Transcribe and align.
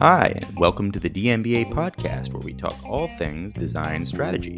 Hi, 0.00 0.32
and 0.34 0.58
welcome 0.58 0.90
to 0.90 0.98
the 0.98 1.08
DMBA 1.08 1.72
podcast 1.72 2.32
where 2.32 2.42
we 2.42 2.52
talk 2.52 2.76
all 2.84 3.06
things 3.06 3.52
design 3.52 4.04
strategy. 4.04 4.56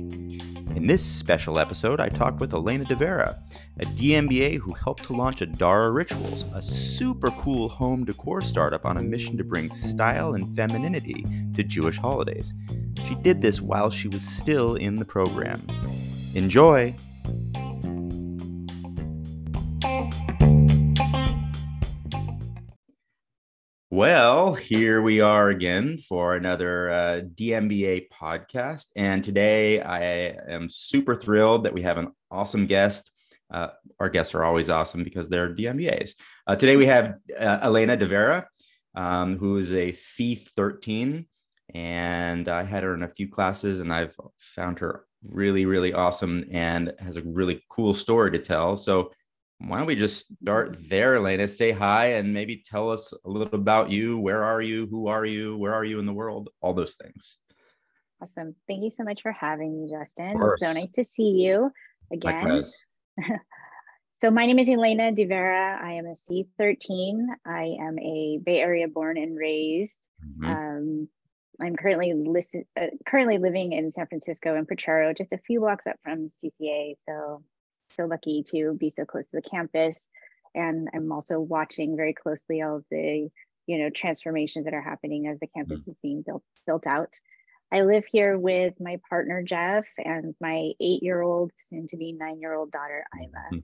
In 0.74 0.86
this 0.86 1.04
special 1.04 1.58
episode, 1.58 2.00
I 2.00 2.08
talk 2.08 2.40
with 2.40 2.52
Elainea 2.52 2.86
De 2.88 2.96
Vera, 2.96 3.38
a 3.80 3.84
DMBA 3.84 4.56
who 4.56 4.72
helped 4.72 5.04
to 5.04 5.12
launch 5.12 5.40
Adara 5.40 5.94
Rituals, 5.94 6.46
a 6.54 6.62
super 6.62 7.30
cool 7.32 7.68
home 7.68 8.06
decor 8.06 8.40
startup 8.40 8.86
on 8.86 8.96
a 8.96 9.02
mission 9.02 9.36
to 9.36 9.44
bring 9.44 9.70
style 9.70 10.34
and 10.34 10.56
femininity 10.56 11.26
to 11.54 11.64
Jewish 11.64 11.98
holidays. 11.98 12.54
She 13.06 13.14
did 13.16 13.42
this 13.42 13.60
while 13.60 13.90
she 13.90 14.08
was 14.08 14.26
still 14.26 14.76
in 14.76 14.96
the 14.96 15.04
program. 15.04 15.60
Enjoy! 16.34 16.94
Well, 23.96 24.52
here 24.52 25.00
we 25.00 25.22
are 25.22 25.48
again 25.48 25.96
for 25.96 26.36
another 26.36 26.90
uh, 26.90 27.20
DMBA 27.34 28.08
podcast. 28.10 28.88
And 28.94 29.24
today 29.24 29.80
I 29.80 30.36
am 30.52 30.68
super 30.68 31.16
thrilled 31.16 31.64
that 31.64 31.72
we 31.72 31.80
have 31.80 31.96
an 31.96 32.12
awesome 32.30 32.66
guest. 32.66 33.10
Uh, 33.50 33.68
our 33.98 34.10
guests 34.10 34.34
are 34.34 34.44
always 34.44 34.68
awesome 34.68 35.02
because 35.02 35.30
they're 35.30 35.54
DMBAs. 35.54 36.10
Uh, 36.46 36.54
today 36.54 36.76
we 36.76 36.84
have 36.84 37.14
uh, 37.40 37.60
Elainea 37.62 37.96
De 37.96 38.04
Vera, 38.04 38.46
um, 38.96 39.38
who 39.38 39.56
is 39.56 39.72
a 39.72 39.88
C13. 39.88 41.26
And 41.74 42.48
I 42.50 42.64
had 42.64 42.82
her 42.82 42.92
in 42.92 43.02
a 43.02 43.08
few 43.08 43.30
classes 43.30 43.80
and 43.80 43.90
I've 43.90 44.14
found 44.40 44.78
her 44.80 45.06
really, 45.26 45.64
really 45.64 45.94
awesome 45.94 46.44
and 46.50 46.92
has 46.98 47.16
a 47.16 47.22
really 47.22 47.64
cool 47.70 47.94
story 47.94 48.30
to 48.32 48.40
tell. 48.40 48.76
So 48.76 49.12
why 49.58 49.78
don't 49.78 49.86
we 49.86 49.94
just 49.94 50.26
start 50.42 50.76
there, 50.88 51.16
Elainea? 51.16 51.48
Say 51.48 51.72
hi 51.72 52.12
and 52.12 52.32
maybe 52.32 52.62
tell 52.64 52.90
us 52.90 53.12
a 53.24 53.28
little 53.28 53.54
about 53.54 53.90
you. 53.90 54.18
Where 54.18 54.44
are 54.44 54.60
you? 54.60 54.86
Who 54.86 55.08
are 55.08 55.24
you? 55.24 55.56
Where 55.56 55.72
are 55.72 55.84
you 55.84 55.98
in 55.98 56.06
the 56.06 56.12
world? 56.12 56.50
All 56.60 56.74
those 56.74 56.94
things. 56.94 57.38
Awesome. 58.22 58.54
Thank 58.68 58.82
you 58.82 58.90
so 58.90 59.04
much 59.04 59.22
for 59.22 59.32
having 59.32 59.82
me, 59.82 59.90
Justin. 59.90 60.40
So 60.58 60.72
nice 60.72 60.92
to 60.92 61.04
see 61.04 61.30
you 61.30 61.70
again. 62.12 62.64
so 64.20 64.30
my 64.30 64.46
name 64.46 64.58
is 64.58 64.68
Elainea 64.68 65.12
De 65.12 65.24
Vera. 65.24 65.78
I 65.82 65.92
am 65.92 66.06
a 66.06 66.14
C13. 66.30 67.26
I 67.46 67.76
am 67.80 67.98
a 67.98 68.38
Bay 68.44 68.60
Area 68.60 68.88
born 68.88 69.16
and 69.16 69.36
raised. 69.36 69.96
Mm-hmm. 70.22 70.50
Um, 70.50 71.08
I'm 71.62 71.76
currently 71.76 72.12
listen, 72.12 72.64
uh, 72.78 72.88
currently 73.06 73.38
living 73.38 73.72
in 73.72 73.90
San 73.92 74.06
Francisco 74.06 74.54
in 74.56 74.66
Potrero, 74.66 75.14
just 75.16 75.32
a 75.32 75.38
few 75.38 75.60
blocks 75.60 75.86
up 75.86 75.96
from 76.02 76.28
CCA. 76.28 76.94
So 77.08 77.42
so 77.90 78.04
lucky 78.04 78.44
to 78.50 78.74
be 78.78 78.90
so 78.90 79.04
close 79.04 79.26
to 79.26 79.36
the 79.36 79.48
campus. 79.48 79.96
And 80.54 80.88
I'm 80.94 81.12
also 81.12 81.38
watching 81.38 81.96
very 81.96 82.14
closely 82.14 82.62
all 82.62 82.76
of 82.76 82.84
the, 82.90 83.28
you 83.66 83.78
know, 83.78 83.90
transformations 83.90 84.64
that 84.64 84.74
are 84.74 84.82
happening 84.82 85.26
as 85.26 85.38
the 85.38 85.48
campus 85.48 85.80
mm-hmm. 85.80 85.90
is 85.90 85.96
being 86.02 86.22
built 86.22 86.42
built 86.66 86.86
out. 86.86 87.10
I 87.72 87.82
live 87.82 88.04
here 88.10 88.38
with 88.38 88.74
my 88.80 88.98
partner 89.10 89.42
Jeff 89.42 89.84
and 89.98 90.34
my 90.40 90.70
eight-year-old, 90.80 91.50
soon-to-be 91.58 92.12
nine-year-old 92.12 92.70
daughter 92.70 93.04
Isla. 93.14 93.28
Mm-hmm. 93.52 93.58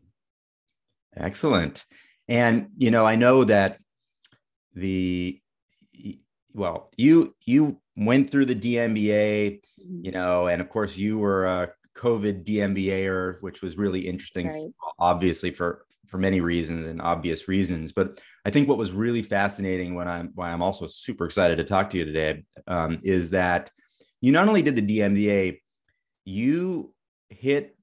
Excellent. 1.24 1.84
And 2.28 2.68
you 2.76 2.90
know, 2.90 3.06
I 3.06 3.16
know 3.16 3.44
that 3.44 3.78
the 4.74 5.40
well, 6.54 6.90
you 6.96 7.34
you 7.44 7.78
went 7.96 8.30
through 8.30 8.46
the 8.46 8.54
DMBA, 8.54 9.60
mm-hmm. 9.60 10.04
you 10.04 10.12
know, 10.12 10.46
and 10.46 10.60
of 10.60 10.68
course 10.68 10.96
you 10.96 11.18
were 11.18 11.46
a 11.46 11.72
COVID 11.96 12.44
DMBAer, 12.44 13.40
which 13.40 13.62
was 13.62 13.76
really 13.76 14.06
interesting, 14.08 14.48
right. 14.48 14.70
obviously 14.98 15.52
for 15.52 15.84
for 16.12 16.18
many 16.18 16.42
reasons 16.42 16.86
and 16.86 17.00
obvious 17.00 17.48
reasons. 17.48 17.92
But 17.92 18.20
I 18.44 18.50
think 18.50 18.68
what 18.68 18.76
was 18.76 18.92
really 18.92 19.22
fascinating 19.22 19.94
when 19.94 20.08
I'm 20.08 20.30
why 20.34 20.52
I'm 20.52 20.62
also 20.62 20.86
super 20.86 21.24
excited 21.24 21.56
to 21.56 21.64
talk 21.64 21.88
to 21.90 21.98
you 21.98 22.04
today 22.04 22.44
um, 22.66 23.00
is 23.02 23.30
that 23.30 23.70
you 24.20 24.30
not 24.30 24.46
only 24.46 24.60
did 24.60 24.76
the 24.76 24.98
DMBA, 24.98 25.60
you 26.24 26.92
hit 27.30 27.76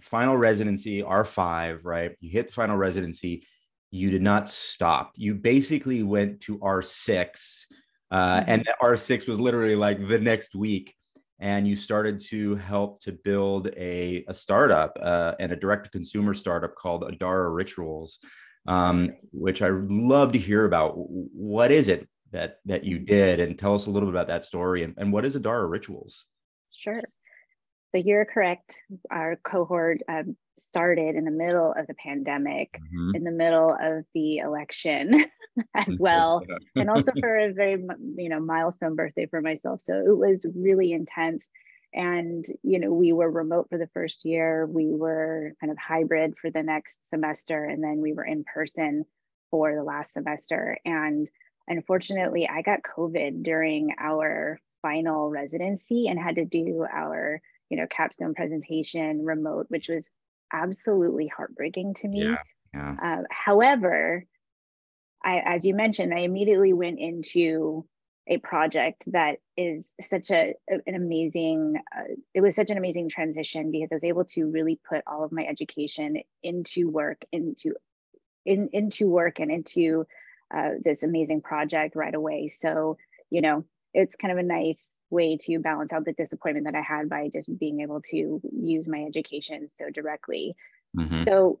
final 0.00 0.36
residency 0.36 1.02
R5, 1.02 1.80
right? 1.84 2.16
You 2.20 2.30
hit 2.30 2.48
the 2.48 2.52
final 2.52 2.76
residency. 2.76 3.46
You 3.90 4.10
did 4.10 4.22
not 4.22 4.48
stop. 4.48 5.12
You 5.16 5.34
basically 5.34 6.02
went 6.02 6.40
to 6.42 6.58
R6, 6.58 7.66
uh, 8.10 8.16
mm-hmm. 8.16 8.50
and 8.50 8.68
R6 8.82 9.28
was 9.28 9.40
literally 9.40 9.76
like 9.76 10.06
the 10.06 10.18
next 10.18 10.54
week 10.54 10.94
and 11.38 11.68
you 11.68 11.76
started 11.76 12.20
to 12.20 12.56
help 12.56 13.00
to 13.02 13.12
build 13.12 13.68
a, 13.76 14.24
a 14.28 14.34
startup 14.34 14.96
uh, 15.00 15.34
and 15.38 15.52
a 15.52 15.56
direct 15.56 15.84
to 15.84 15.90
consumer 15.90 16.34
startup 16.34 16.74
called 16.74 17.02
Adara 17.02 17.54
Rituals, 17.54 18.18
um, 18.66 19.12
which 19.32 19.62
I 19.62 19.68
love 19.68 20.32
to 20.32 20.38
hear 20.38 20.64
about. 20.64 20.94
What 20.96 21.70
is 21.70 21.88
it 21.88 22.08
that 22.32 22.58
that 22.64 22.84
you 22.84 22.98
did, 22.98 23.40
and 23.40 23.58
tell 23.58 23.74
us 23.74 23.86
a 23.86 23.90
little 23.90 24.08
bit 24.08 24.14
about 24.14 24.28
that 24.28 24.44
story, 24.44 24.82
and, 24.82 24.94
and 24.96 25.12
what 25.12 25.24
is 25.24 25.36
Adara 25.36 25.68
Rituals? 25.68 26.26
Sure. 26.72 27.02
So 27.92 27.98
you're 27.98 28.24
correct. 28.24 28.80
Our 29.10 29.36
cohort 29.36 30.02
um, 30.08 30.36
started 30.58 31.14
in 31.14 31.24
the 31.24 31.30
middle 31.30 31.72
of 31.76 31.86
the 31.86 31.94
pandemic, 31.94 32.72
mm-hmm. 32.74 33.14
in 33.14 33.24
the 33.24 33.30
middle 33.30 33.76
of 33.80 34.04
the 34.14 34.38
election 34.38 35.24
as 35.74 35.96
well, 35.98 36.42
and 36.76 36.90
also 36.90 37.12
for 37.18 37.38
a 37.38 37.52
very 37.52 37.82
you 38.16 38.28
know 38.28 38.40
milestone 38.40 38.96
birthday 38.96 39.26
for 39.26 39.40
myself. 39.40 39.82
So 39.82 39.94
it 39.94 40.16
was 40.16 40.44
really 40.54 40.92
intense. 40.92 41.48
And 41.94 42.44
you 42.62 42.78
know, 42.78 42.92
we 42.92 43.12
were 43.12 43.30
remote 43.30 43.68
for 43.70 43.78
the 43.78 43.88
first 43.94 44.24
year. 44.24 44.66
We 44.66 44.92
were 44.92 45.52
kind 45.60 45.70
of 45.70 45.78
hybrid 45.78 46.34
for 46.40 46.50
the 46.50 46.62
next 46.62 47.08
semester, 47.08 47.64
and 47.64 47.82
then 47.82 48.00
we 48.00 48.12
were 48.12 48.24
in 48.24 48.44
person 48.44 49.04
for 49.50 49.74
the 49.74 49.84
last 49.84 50.12
semester. 50.12 50.76
And 50.84 51.30
unfortunately, 51.68 52.48
I 52.48 52.62
got 52.62 52.80
COVID 52.82 53.42
during 53.42 53.94
our 53.98 54.60
final 54.82 55.30
residency 55.30 56.08
and 56.08 56.18
had 56.18 56.36
to 56.36 56.44
do 56.44 56.86
our 56.92 57.40
you 57.68 57.76
know 57.76 57.86
capstone 57.88 58.34
presentation 58.34 59.24
remote 59.24 59.66
which 59.68 59.88
was 59.88 60.04
absolutely 60.52 61.26
heartbreaking 61.26 61.94
to 61.94 62.08
me 62.08 62.24
yeah, 62.24 62.36
yeah. 62.74 62.96
Uh, 63.02 63.22
however 63.30 64.24
I, 65.24 65.42
as 65.44 65.64
you 65.64 65.74
mentioned 65.74 66.14
i 66.14 66.20
immediately 66.20 66.72
went 66.72 66.98
into 66.98 67.86
a 68.28 68.38
project 68.38 69.04
that 69.12 69.36
is 69.56 69.92
such 70.00 70.30
a 70.30 70.54
an 70.68 70.94
amazing 70.94 71.76
uh, 71.96 72.14
it 72.34 72.40
was 72.40 72.54
such 72.54 72.70
an 72.70 72.78
amazing 72.78 73.08
transition 73.08 73.70
because 73.70 73.90
i 73.92 73.94
was 73.94 74.04
able 74.04 74.24
to 74.24 74.44
really 74.46 74.78
put 74.88 75.02
all 75.06 75.24
of 75.24 75.32
my 75.32 75.44
education 75.44 76.20
into 76.42 76.88
work 76.88 77.22
into 77.32 77.74
in 78.44 78.68
into 78.72 79.08
work 79.08 79.40
and 79.40 79.50
into 79.50 80.06
uh, 80.54 80.70
this 80.84 81.02
amazing 81.02 81.40
project 81.40 81.96
right 81.96 82.14
away 82.14 82.48
so 82.48 82.96
you 83.30 83.40
know 83.40 83.64
it's 83.92 84.16
kind 84.16 84.32
of 84.32 84.38
a 84.38 84.42
nice 84.42 84.90
way 85.10 85.36
to 85.42 85.58
balance 85.58 85.92
out 85.92 86.04
the 86.04 86.12
disappointment 86.12 86.66
that 86.66 86.74
I 86.74 86.82
had 86.82 87.08
by 87.08 87.28
just 87.32 87.48
being 87.58 87.80
able 87.80 88.00
to 88.10 88.40
use 88.52 88.88
my 88.88 89.02
education 89.02 89.68
so 89.74 89.90
directly. 89.90 90.56
Mm-hmm. 90.96 91.24
So, 91.24 91.60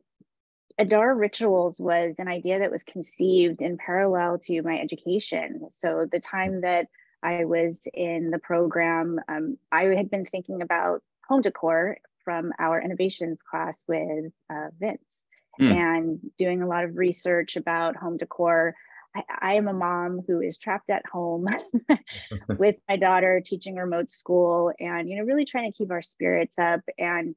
Adara 0.78 1.18
Rituals 1.18 1.78
was 1.78 2.14
an 2.18 2.28
idea 2.28 2.58
that 2.58 2.70
was 2.70 2.82
conceived 2.82 3.62
in 3.62 3.78
parallel 3.78 4.38
to 4.40 4.60
my 4.62 4.78
education. 4.78 5.68
So, 5.74 6.06
the 6.10 6.20
time 6.20 6.60
that 6.62 6.88
I 7.22 7.44
was 7.44 7.86
in 7.94 8.30
the 8.30 8.38
program, 8.38 9.18
um, 9.28 9.58
I 9.72 9.84
had 9.84 10.10
been 10.10 10.26
thinking 10.26 10.62
about 10.62 11.02
home 11.28 11.42
decor 11.42 11.98
from 12.24 12.52
our 12.58 12.80
innovations 12.80 13.38
class 13.48 13.82
with 13.88 14.32
uh, 14.50 14.68
Vince 14.78 15.26
mm. 15.60 15.74
and 15.74 16.20
doing 16.38 16.62
a 16.62 16.66
lot 16.66 16.84
of 16.84 16.96
research 16.96 17.56
about 17.56 17.96
home 17.96 18.16
decor 18.16 18.74
I, 19.16 19.22
I 19.40 19.54
am 19.54 19.68
a 19.68 19.72
mom 19.72 20.22
who 20.26 20.40
is 20.40 20.58
trapped 20.58 20.90
at 20.90 21.06
home 21.06 21.48
with 22.58 22.76
my 22.88 22.96
daughter 22.96 23.40
teaching 23.44 23.76
remote 23.76 24.10
school 24.10 24.72
and 24.78 25.08
you 25.08 25.16
know 25.16 25.24
really 25.24 25.44
trying 25.44 25.70
to 25.70 25.76
keep 25.76 25.90
our 25.90 26.02
spirits 26.02 26.58
up 26.58 26.80
and 26.98 27.34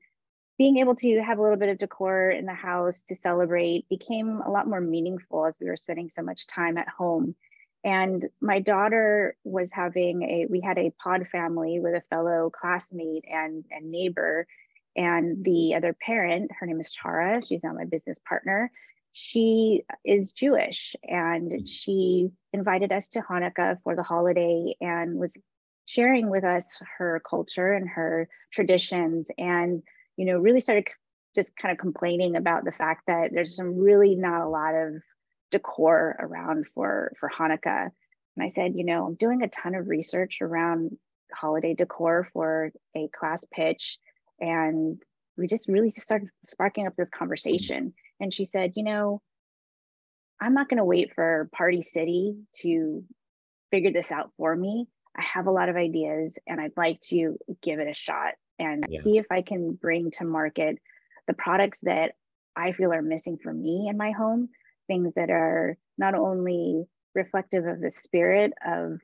being 0.57 0.78
able 0.78 0.95
to 0.95 1.22
have 1.22 1.38
a 1.38 1.41
little 1.41 1.57
bit 1.57 1.69
of 1.69 1.78
decor 1.78 2.31
in 2.31 2.45
the 2.45 2.53
house 2.53 3.03
to 3.03 3.16
celebrate 3.16 3.88
became 3.89 4.42
a 4.45 4.51
lot 4.51 4.68
more 4.68 4.81
meaningful 4.81 5.45
as 5.45 5.56
we 5.59 5.68
were 5.68 5.77
spending 5.77 6.09
so 6.09 6.21
much 6.21 6.48
time 6.48 6.77
at 6.77 6.89
home. 6.89 7.33
And 7.86 8.25
my 8.42 8.59
daughter 8.59 9.38
was 9.45 9.71
having 9.71 10.24
a 10.24 10.45
we 10.50 10.59
had 10.59 10.77
a 10.77 10.92
pod 11.01 11.27
family 11.31 11.80
with 11.80 11.95
a 11.95 12.03
fellow 12.09 12.50
classmate 12.50 13.24
and, 13.31 13.63
and 13.71 13.89
neighbor 13.89 14.48
and 14.98 15.45
the 15.45 15.75
other 15.75 15.94
parent 15.94 16.51
her 16.59 16.65
name 16.65 16.80
is 16.80 16.92
chara 16.92 17.42
she's 17.45 17.63
now 17.63 17.74
my 17.74 17.86
business 17.86 18.18
partner 18.27 18.71
she 19.13 19.83
is 20.06 20.31
Jewish 20.31 20.95
and 21.03 21.51
mm. 21.51 21.67
she 21.67 22.29
invited 22.53 22.91
us 22.91 23.09
to 23.09 23.21
Hanukkah 23.21 23.81
for 23.81 23.95
the 23.95 24.03
holiday 24.03 24.75
and 24.79 25.17
was 25.17 25.33
sharing 25.85 26.29
with 26.29 26.44
us 26.44 26.79
her 26.97 27.21
culture 27.27 27.73
and 27.73 27.89
her 27.89 28.29
traditions 28.51 29.27
and 29.38 29.81
you 30.17 30.25
know 30.25 30.38
really 30.38 30.59
started 30.59 30.88
just 31.35 31.56
kind 31.56 31.71
of 31.71 31.77
complaining 31.77 32.35
about 32.35 32.63
the 32.63 32.71
fact 32.71 33.03
that 33.07 33.31
there's 33.33 33.56
some 33.56 33.77
really 33.77 34.15
not 34.15 34.41
a 34.41 34.50
lot 34.50 34.75
of 34.75 35.01
decor 35.51 36.15
around 36.19 36.65
for 36.73 37.12
for 37.19 37.29
Hanukkah. 37.29 37.89
And 38.35 38.44
I 38.44 38.50
said 38.50 38.73
you 38.75 38.85
know 38.85 39.05
I'm 39.05 39.15
doing 39.15 39.41
a 39.41 39.47
ton 39.47 39.73
of 39.73 39.88
research 39.88 40.39
around 40.41 40.97
holiday 41.33 41.73
decor 41.73 42.27
for 42.33 42.71
a 42.95 43.07
class 43.07 43.44
pitch 43.51 43.97
and 44.39 45.01
we 45.38 45.47
just 45.47 45.67
really 45.67 45.91
started 45.91 46.29
sparking 46.45 46.85
up 46.85 46.95
this 46.95 47.09
conversation 47.09 47.94
and 48.19 48.33
she 48.33 48.45
said, 48.45 48.74
You 48.75 48.83
know, 48.83 49.21
I'm 50.42 50.54
not 50.54 50.69
going 50.69 50.77
to 50.77 50.86
wait 50.86 51.13
for 51.13 51.50
Party 51.54 51.81
City 51.81 52.38
to 52.62 53.04
figure 53.71 53.92
this 53.92 54.12
out 54.12 54.31
for 54.38 54.56
me. 54.56 54.88
I 55.18 55.24
have 55.33 55.48
a 55.48 55.51
lot 55.51 55.69
of 55.69 55.75
ideas 55.75 56.38
and 56.48 56.62
I'd 56.62 56.77
like 56.77 57.01
to 57.10 57.38
give 57.62 57.80
it 57.80 57.89
a 57.89 57.94
shot 57.94 58.36
and 58.57 58.86
yeah. 58.89 59.01
see 59.01 59.18
if 59.18 59.25
I 59.31 59.42
can 59.42 59.74
bring 59.74 60.12
to 60.12 60.25
market 60.25 60.77
the 61.27 61.33
products 61.33 61.80
that 61.83 62.13
I 62.56 62.71
feel 62.71 62.94
are 62.94 63.01
missing 63.01 63.38
for 63.42 63.54
me 63.54 63.88
in 63.89 63.98
my 63.98 64.12
home, 64.12 64.50
things 64.88 65.13
that 65.15 65.30
are 65.30 65.77
not 65.98 66.15
only 66.15 66.86
reflective 67.15 67.65
of 67.65 67.81
the 67.81 67.89
spirit 67.89 68.54
of 68.65 69.00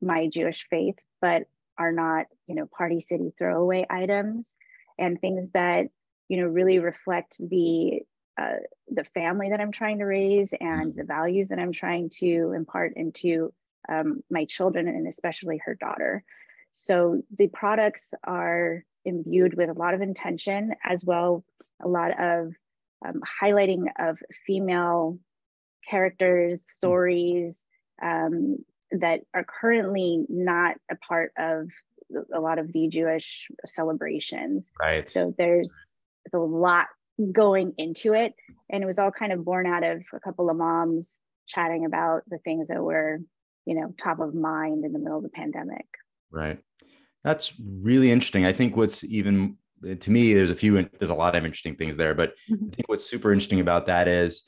my 0.00 0.28
Jewish 0.28 0.66
faith, 0.68 0.98
but 1.20 1.44
are 1.78 1.92
not, 1.92 2.26
you 2.46 2.54
know, 2.54 2.66
party 2.66 3.00
city 3.00 3.32
throwaway 3.38 3.86
items 3.90 4.50
and 4.98 5.20
things 5.20 5.46
that, 5.52 5.86
you 6.28 6.40
know, 6.40 6.46
really 6.46 6.78
reflect 6.78 7.36
the 7.38 8.00
uh, 8.38 8.56
the 8.88 9.04
family 9.04 9.50
that 9.50 9.60
I'm 9.60 9.72
trying 9.72 9.98
to 9.98 10.04
raise 10.04 10.52
and 10.60 10.94
the 10.94 11.04
values 11.04 11.48
that 11.48 11.58
I'm 11.58 11.72
trying 11.72 12.10
to 12.20 12.52
impart 12.54 12.94
into 12.96 13.52
um, 13.88 14.22
my 14.30 14.44
children 14.44 14.88
and 14.88 15.06
especially 15.08 15.60
her 15.64 15.74
daughter. 15.74 16.22
So 16.74 17.22
the 17.36 17.48
products 17.48 18.12
are 18.24 18.84
imbued 19.04 19.54
with 19.54 19.70
a 19.70 19.78
lot 19.78 19.94
of 19.94 20.02
intention 20.02 20.74
as 20.84 21.04
well, 21.04 21.44
a 21.82 21.88
lot 21.88 22.20
of 22.20 22.52
um, 23.06 23.22
highlighting 23.42 23.86
of 23.98 24.18
female 24.46 25.18
characters, 25.88 26.68
stories 26.68 27.64
um, 28.02 28.58
that 28.90 29.20
are 29.32 29.44
currently 29.44 30.26
not 30.28 30.76
a 30.90 30.96
part 30.96 31.32
of 31.38 31.68
a 32.34 32.40
lot 32.40 32.58
of 32.58 32.72
the 32.72 32.88
Jewish 32.88 33.48
celebrations. 33.64 34.66
Right. 34.78 35.08
So 35.08 35.34
there's, 35.36 35.72
there's 36.24 36.40
a 36.40 36.44
lot 36.44 36.86
going 37.32 37.74
into 37.78 38.14
it. 38.14 38.34
And 38.70 38.82
it 38.82 38.86
was 38.86 38.98
all 38.98 39.10
kind 39.10 39.32
of 39.32 39.44
born 39.44 39.66
out 39.66 39.84
of 39.84 40.02
a 40.12 40.20
couple 40.20 40.50
of 40.50 40.56
moms 40.56 41.18
chatting 41.46 41.84
about 41.84 42.22
the 42.28 42.38
things 42.38 42.68
that 42.68 42.82
were, 42.82 43.20
you 43.64 43.74
know, 43.74 43.94
top 44.02 44.20
of 44.20 44.34
mind 44.34 44.84
in 44.84 44.92
the 44.92 44.98
middle 44.98 45.18
of 45.18 45.22
the 45.22 45.28
pandemic. 45.30 45.86
Right. 46.30 46.58
That's 47.24 47.52
really 47.60 48.10
interesting. 48.10 48.44
I 48.44 48.52
think 48.52 48.76
what's 48.76 49.04
even 49.04 49.56
to 50.00 50.10
me, 50.10 50.34
there's 50.34 50.50
a 50.50 50.54
few, 50.54 50.88
there's 50.98 51.10
a 51.10 51.14
lot 51.14 51.36
of 51.36 51.44
interesting 51.44 51.76
things 51.76 51.96
there, 51.96 52.14
but 52.14 52.34
mm-hmm. 52.50 52.66
I 52.66 52.74
think 52.74 52.88
what's 52.88 53.04
super 53.04 53.32
interesting 53.32 53.60
about 53.60 53.86
that 53.86 54.08
is, 54.08 54.42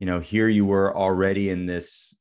you 0.00 0.06
know, 0.06 0.18
here 0.18 0.48
you 0.48 0.66
were 0.66 0.96
already 0.96 1.50
in 1.50 1.66
this 1.66 2.16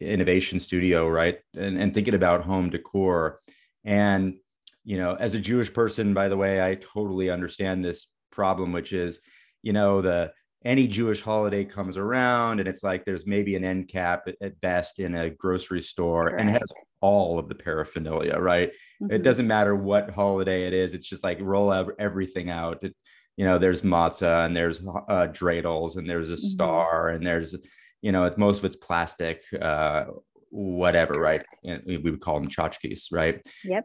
innovation 0.00 0.60
studio, 0.60 1.08
right? 1.08 1.38
And, 1.56 1.76
and 1.78 1.92
thinking 1.92 2.14
about 2.14 2.44
home 2.44 2.70
decor. 2.70 3.40
And, 3.84 4.36
you 4.84 4.96
know, 4.96 5.14
as 5.14 5.34
a 5.34 5.40
Jewish 5.40 5.72
person, 5.72 6.14
by 6.14 6.28
the 6.28 6.36
way, 6.36 6.62
I 6.62 6.76
totally 6.76 7.30
understand 7.30 7.84
this 7.84 8.06
problem, 8.30 8.72
which 8.72 8.92
is, 8.92 9.20
you 9.62 9.72
know, 9.72 10.00
the 10.00 10.32
any 10.64 10.88
Jewish 10.88 11.20
holiday 11.20 11.64
comes 11.64 11.96
around 11.96 12.58
and 12.58 12.68
it's 12.68 12.82
like 12.82 13.04
there's 13.04 13.26
maybe 13.26 13.54
an 13.54 13.64
end 13.64 13.88
cap 13.88 14.24
at, 14.26 14.34
at 14.42 14.60
best 14.60 14.98
in 14.98 15.14
a 15.14 15.30
grocery 15.30 15.80
store 15.80 16.28
and 16.28 16.50
it 16.50 16.52
has 16.54 16.72
all 17.00 17.38
of 17.38 17.48
the 17.48 17.54
paraphernalia, 17.54 18.36
right? 18.38 18.72
Mm-hmm. 19.00 19.14
It 19.14 19.22
doesn't 19.22 19.46
matter 19.46 19.76
what 19.76 20.10
holiday 20.10 20.66
it 20.66 20.74
is. 20.74 20.94
It's 20.94 21.08
just 21.08 21.22
like 21.22 21.38
roll 21.40 21.72
everything 21.98 22.50
out. 22.50 22.82
It, 22.82 22.94
you 23.36 23.44
know, 23.44 23.58
there's 23.58 23.82
matzah 23.82 24.44
and 24.46 24.56
there's 24.56 24.80
uh, 24.80 25.28
dreidels 25.28 25.96
and 25.96 26.10
there's 26.10 26.30
a 26.30 26.34
mm-hmm. 26.34 26.46
star 26.46 27.08
and 27.10 27.24
there's, 27.24 27.54
you 28.02 28.10
know, 28.10 28.32
most 28.36 28.58
of 28.58 28.64
it's 28.64 28.76
plastic, 28.76 29.44
uh, 29.62 30.06
whatever, 30.50 31.14
right? 31.20 31.46
And 31.64 31.82
we 31.86 31.98
would 31.98 32.20
call 32.20 32.40
them 32.40 32.48
tchotchkes, 32.48 33.12
right? 33.12 33.40
Yep. 33.64 33.84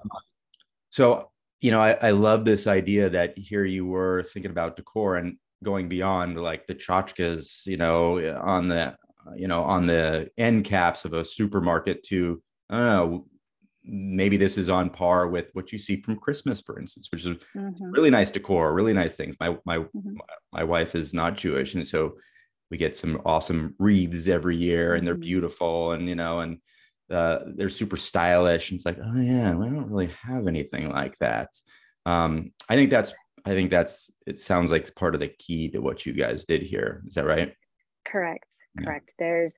So 0.90 1.30
you 1.64 1.72
know, 1.72 1.80
I, 1.80 1.98
I 2.02 2.12
love 2.12 2.44
this 2.44 2.68
idea 2.68 3.10
that 3.10 3.38
here 3.38 3.64
you 3.64 3.86
were 3.86 4.24
thinking 4.24 4.52
about 4.52 4.76
decor 4.76 5.16
and 5.16 5.38
going 5.64 5.88
beyond 5.88 6.38
like 6.38 6.68
the 6.68 6.76
tchotchkes, 6.76 7.66
you 7.66 7.78
know, 7.78 8.20
on 8.42 8.68
the, 8.68 8.98
you 9.36 9.48
know, 9.48 9.64
on 9.64 9.88
the 9.88 10.30
end 10.38 10.66
caps 10.66 11.06
of 11.06 11.14
a 11.14 11.24
supermarket 11.24 12.04
to, 12.04 12.44
I 12.70 12.78
don't 12.78 12.86
know, 12.86 13.28
maybe 13.86 14.36
this 14.36 14.58
is 14.58 14.70
on 14.70 14.90
par 14.90 15.30
with 15.30 15.52
what 15.54 15.72
you 15.72 15.78
see 15.78 16.02
from 16.02 16.18
Christmas, 16.18 16.60
for 16.60 16.78
instance, 16.78 17.08
which 17.12 17.26
is 17.26 17.38
mm-hmm. 17.56 17.92
really 17.92 18.10
nice 18.10 18.30
decor, 18.30 18.74
really 18.74 18.94
nice 18.94 19.16
things. 19.16 19.38
My, 19.40 19.58
my, 19.66 19.78
mm-hmm. 19.78 20.18
my 20.52 20.66
wife 20.66 20.96
is 20.96 21.14
not 21.14 21.38
Jewish. 21.38 21.76
And 21.76 21.88
so 21.88 22.18
we 22.70 22.78
get 22.78 22.98
some 22.98 23.22
awesome 23.26 23.74
wreaths 23.80 24.28
every 24.28 24.58
year 24.58 24.96
and 24.96 25.08
they're 25.08 25.14
mm-hmm. 25.14 25.22
beautiful 25.22 25.94
and, 25.94 26.10
you 26.10 26.16
know, 26.16 26.42
and, 26.42 26.58
uh, 27.14 27.40
they're 27.56 27.70
super 27.70 27.98
stylish. 27.98 28.72
And 28.72 28.78
it's 28.78 28.86
like, 28.86 28.98
oh 29.04 29.20
yeah, 29.20 29.54
we 29.54 29.66
don't 29.66 29.90
really 29.90 30.12
have 30.22 30.48
anything 30.48 30.90
like 30.90 31.18
that. 31.20 31.50
Um, 32.06 32.52
I 32.70 32.76
think 32.76 32.90
that's 32.90 33.14
I 33.46 33.52
think 33.52 33.72
that's 33.72 34.12
it 34.26 34.40
sounds 34.40 34.72
like 34.72 34.94
part 34.96 35.16
of 35.16 35.22
the 35.22 35.28
key 35.28 35.70
to 35.70 35.80
what 35.80 36.06
you 36.06 36.14
guys 36.14 36.46
did 36.46 36.62
here. 36.62 37.04
Is 37.08 37.16
that 37.16 37.26
right? 37.26 37.54
Correct. 38.06 38.46
Yeah. 38.78 38.86
Correct. 38.86 39.14
There's 39.20 39.54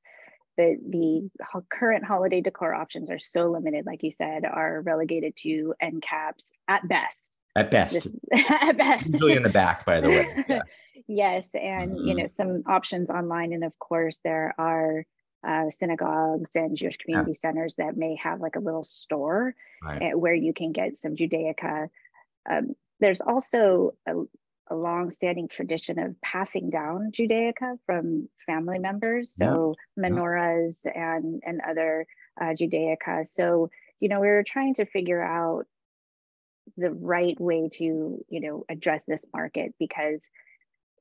the 0.58 0.78
the 0.90 1.30
current 1.72 2.04
holiday 2.04 2.42
decor 2.42 2.74
options 2.74 3.10
are 3.10 3.20
so 3.20 3.52
limited, 3.52 3.86
like 3.86 4.04
you 4.04 4.12
said, 4.12 4.46
are 4.46 4.82
relegated 4.82 5.36
to 5.38 5.74
end 5.80 6.02
caps 6.02 6.52
at 6.68 6.88
best. 6.88 7.38
At 7.56 7.72
best. 7.72 8.08
at 8.50 8.78
best. 8.78 9.14
Usually 9.14 9.36
in 9.36 9.44
the 9.44 9.50
back, 9.50 9.86
by 9.86 10.02
the 10.02 10.10
way. 10.10 10.46
Yeah. 10.50 10.62
yes, 11.08 11.50
and 11.54 11.92
mm-hmm. 11.92 12.08
you 12.08 12.16
know 12.16 12.28
some 12.28 12.64
options 12.68 13.10
online, 13.10 13.54
and 13.54 13.64
of 13.64 13.78
course 13.80 14.20
there 14.24 14.56
are 14.58 15.06
uh, 15.46 15.70
synagogues 15.70 16.50
and 16.56 16.76
Jewish 16.76 16.98
community 16.98 17.32
yeah. 17.32 17.50
centers 17.50 17.76
that 17.76 17.98
may 17.98 18.16
have 18.22 18.42
like 18.42 18.56
a 18.56 18.60
little 18.60 18.84
store 18.84 19.56
right. 19.84 20.02
Eh, 20.02 20.14
where 20.14 20.34
you 20.34 20.54
can 20.54 20.72
get 20.72 20.98
some 20.98 21.16
Judaica. 21.16 21.90
Um, 22.50 22.76
there's 23.00 23.22
also 23.22 23.92
a, 24.08 24.14
a 24.70 24.76
long-standing 24.76 25.48
tradition 25.48 26.00
of 26.00 26.20
passing 26.22 26.70
down 26.70 27.12
Judaica 27.12 27.78
from 27.86 28.30
family 28.46 28.80
members, 28.80 29.34
so 29.34 29.76
yeah. 29.98 30.10
menorahs 30.10 30.80
yeah. 30.86 31.18
and 31.18 31.42
and 31.46 31.62
other 31.68 32.08
uh, 32.40 32.54
Judaica. 32.60 33.26
So 33.28 33.70
you 34.00 34.10
know 34.10 34.20
we 34.20 34.28
were 34.28 34.44
trying 34.44 34.76
to 34.76 34.86
figure 34.86 35.22
out 35.22 35.66
the 36.78 36.92
right 36.92 37.40
way 37.40 37.70
to 37.74 37.84
you 38.28 38.40
know 38.42 38.66
address 38.70 39.04
this 39.06 39.26
market 39.34 39.76
because 39.80 40.28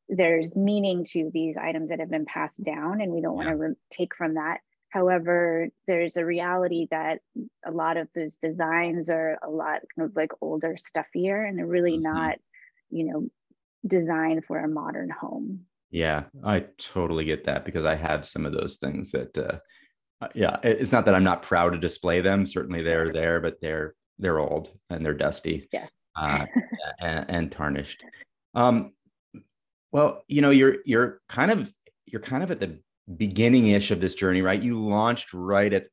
there's 0.09 0.55
meaning 0.57 1.05
to 1.05 1.31
these 1.33 1.57
items 1.57 1.91
that 1.91 2.01
have 2.01 2.11
been 2.11 2.27
passed 2.27 2.63
down 2.63 3.01
and 3.01 3.13
we 3.13 3.21
don't 3.21 3.39
yeah. 3.39 3.45
want 3.45 3.49
to 3.49 3.57
re- 3.57 3.75
take 3.91 4.15
from 4.15 4.35
that. 4.35 4.59
However 4.91 5.69
there's 5.87 6.17
a 6.17 6.25
reality 6.25 6.87
that 6.91 7.21
a 7.65 7.71
lot 7.71 7.97
of 7.97 8.09
those 8.15 8.37
designs 8.37 9.11
are 9.11 9.39
a 9.43 9.51
lot 9.51 9.81
kind 9.97 10.09
of 10.09 10.15
like 10.15 10.31
older 10.41 10.77
stuffier 10.77 11.45
and 11.45 11.59
they're 11.59 11.67
really 11.67 11.95
mm-hmm. 11.95 12.13
not 12.13 12.37
you 12.91 13.07
know 13.07 13.29
designed 13.87 14.45
for 14.45 14.59
a 14.59 14.69
modern 14.69 15.11
home. 15.11 15.67
Yeah 15.91 16.25
i 16.43 16.61
totally 16.77 17.25
get 17.25 17.45
that 17.45 17.65
because 17.65 17.85
i 17.85 17.95
have 17.95 18.27
some 18.27 18.45
of 18.47 18.53
those 18.53 18.77
things 18.77 19.13
that 19.13 19.39
uh, 19.39 19.59
uh 20.21 20.29
yeah 20.35 20.57
it's 20.65 20.91
not 20.91 21.05
that 21.05 21.15
i'm 21.15 21.23
not 21.23 21.45
proud 21.45 21.71
to 21.71 21.79
display 21.79 22.21
them 22.21 22.47
certainly 22.47 22.83
they're 22.83 23.13
there 23.13 23.41
but 23.41 23.61
they're 23.63 23.95
they're 24.19 24.41
old 24.41 24.71
and 24.91 25.05
they're 25.05 25.15
dusty 25.15 25.69
yes. 25.73 25.91
uh, 26.21 26.47
and, 27.01 27.27
and 27.29 27.53
tarnished. 27.53 28.05
Um 28.55 28.93
well, 29.95 30.25
you 30.27 30.43
know, 30.43 30.51
you're 30.51 30.79
you're 30.85 31.21
kind 31.29 31.53
of 31.53 31.73
you're 32.05 32.21
kind 32.21 32.43
of 32.43 32.51
at 32.51 32.59
the 32.59 32.81
beginning 33.17 33.69
ish 33.69 33.93
of 33.93 34.01
this 34.01 34.17
journey, 34.17 34.43
right? 34.43 34.61
You 34.61 34.85
launched 34.85 35.33
right 35.33 35.73
at 35.73 35.87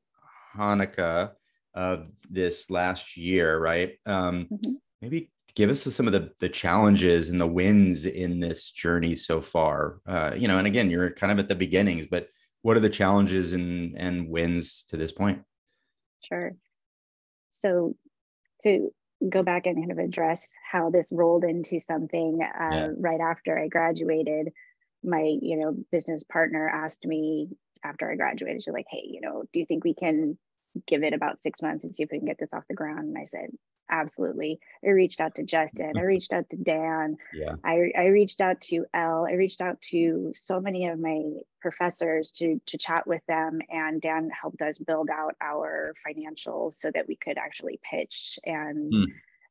Hanukkah 0.58 1.34
of 1.76 2.10
this 2.28 2.72
last 2.72 3.16
year, 3.16 3.60
right? 3.60 4.00
Um, 4.08 4.48
mm-hmm. 4.52 4.72
Maybe 5.04 5.32
give 5.54 5.70
us 5.70 5.84
some 5.84 6.08
of 6.08 6.14
the 6.14 6.32
the 6.40 6.50
challenges 6.50 7.30
and 7.30 7.40
the 7.40 7.46
wins 7.46 8.08
in 8.08 8.40
this 8.40 8.72
journey 8.72 9.14
so 9.14 9.40
far. 9.40 10.00
Uh, 10.08 10.32
you 10.36 10.48
know, 10.48 10.58
and 10.58 10.66
again, 10.66 10.90
you're 10.90 11.12
kind 11.12 11.32
of 11.32 11.38
at 11.38 11.48
the 11.48 11.54
beginnings, 11.54 12.08
but 12.10 12.28
what 12.64 12.76
are 12.76 12.82
the 12.82 12.90
challenges 12.90 13.54
and 13.54 13.96
and 14.00 14.28
wins 14.28 14.84
to 14.86 14.98
this 14.98 15.12
point? 15.12 15.44
Sure. 16.28 16.54
So 17.52 17.96
to 18.64 18.92
go 19.30 19.44
back 19.44 19.66
and 19.66 19.78
kind 19.78 19.92
of 19.92 19.98
address 19.98 20.48
how 20.70 20.90
this 20.90 21.08
rolled 21.12 21.44
into 21.44 21.80
something 21.80 22.40
uh, 22.42 22.70
yeah. 22.72 22.88
right 22.98 23.20
after 23.20 23.58
I 23.58 23.68
graduated. 23.68 24.50
My, 25.04 25.22
you 25.42 25.58
know, 25.58 25.76
business 25.92 26.24
partner 26.24 26.68
asked 26.68 27.06
me 27.06 27.50
after 27.84 28.12
I 28.12 28.16
graduated, 28.16 28.64
she's 28.64 28.74
like, 28.74 28.86
"Hey, 28.90 29.04
you 29.06 29.22
know, 29.22 29.44
do 29.52 29.60
you 29.60 29.66
think 29.66 29.84
we 29.84 29.96
can 29.96 30.38
give 30.88 31.04
it 31.04 31.14
about 31.14 31.42
six 31.42 31.62
months 31.62 31.84
and 31.84 31.96
see 31.96 32.04
if 32.04 32.10
we 32.12 32.20
can 32.20 32.28
get 32.28 32.38
this 32.40 32.54
off 32.54 32.68
the 32.68 32.76
ground?" 32.76 33.08
And 33.08 33.18
I 33.18 33.28
said, 33.32 33.50
absolutely. 33.92 34.60
I 34.86 34.90
reached 34.90 35.20
out 35.20 35.36
to 35.36 35.44
Justin. 35.44 35.94
I 35.98 36.02
reached 36.02 36.34
out 36.34 36.50
to 36.50 36.58
Dan. 36.58 37.18
Yeah. 37.34 37.56
I, 37.64 37.92
I 37.98 38.06
reached 38.06 38.42
out 38.42 38.62
to 38.62 38.86
Elle. 38.94 39.28
I 39.30 39.34
reached 39.34 39.62
out 39.62 39.82
to 39.92 40.32
so 40.34 40.60
many 40.60 40.88
of 40.88 41.00
my 41.00 41.22
professors 41.62 42.32
to 42.32 42.60
to 42.66 42.78
chat 42.78 43.06
with 43.06 43.22
them, 43.28 43.60
and 43.70 44.02
Dan 44.02 44.30
helped 44.30 44.62
us 44.62 44.80
build 44.80 45.10
out 45.12 45.36
our 45.42 45.94
financials 46.08 46.74
so 46.74 46.90
that 46.94 47.08
we 47.08 47.16
could 47.16 47.38
actually 47.38 47.80
pitch 47.84 48.40
and 48.46 48.94
mm. 48.94 49.06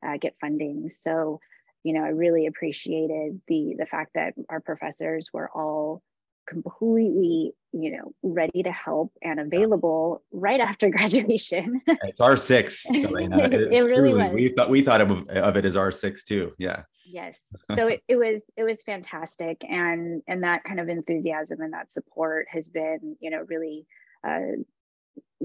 uh, 0.04 0.16
get 0.18 0.34
funding. 0.40 0.90
So, 0.90 1.40
you 1.84 1.92
know, 1.92 2.04
I 2.04 2.08
really 2.08 2.46
appreciated 2.46 3.40
the 3.46 3.76
the 3.78 3.86
fact 3.86 4.14
that 4.14 4.34
our 4.48 4.60
professors 4.60 5.30
were 5.32 5.50
all 5.54 6.02
completely 6.50 7.54
you 7.72 7.96
know 7.96 8.12
ready 8.22 8.62
to 8.64 8.72
help 8.72 9.12
and 9.22 9.38
available 9.38 10.22
right 10.32 10.60
after 10.60 10.90
graduation. 10.98 11.80
It's 11.86 12.20
r6 12.20 12.84
it, 13.52 13.72
it 13.72 13.86
really 13.86 14.12
was. 14.12 14.32
we 14.34 14.48
thought 14.48 14.68
we 14.68 14.82
thought 14.82 15.00
of, 15.00 15.28
of 15.28 15.56
it 15.56 15.64
as 15.64 15.76
r6 15.76 16.24
too 16.24 16.52
yeah. 16.58 16.82
Yes. 17.06 17.40
So 17.76 17.86
it, 17.88 18.02
it 18.08 18.16
was 18.16 18.42
it 18.56 18.64
was 18.64 18.82
fantastic 18.82 19.64
and 19.64 20.22
and 20.26 20.42
that 20.42 20.64
kind 20.64 20.80
of 20.80 20.88
enthusiasm 20.88 21.60
and 21.60 21.72
that 21.72 21.92
support 21.92 22.46
has 22.50 22.68
been 22.68 23.16
you 23.20 23.30
know 23.30 23.44
really 23.48 23.86
uh, 24.26 24.58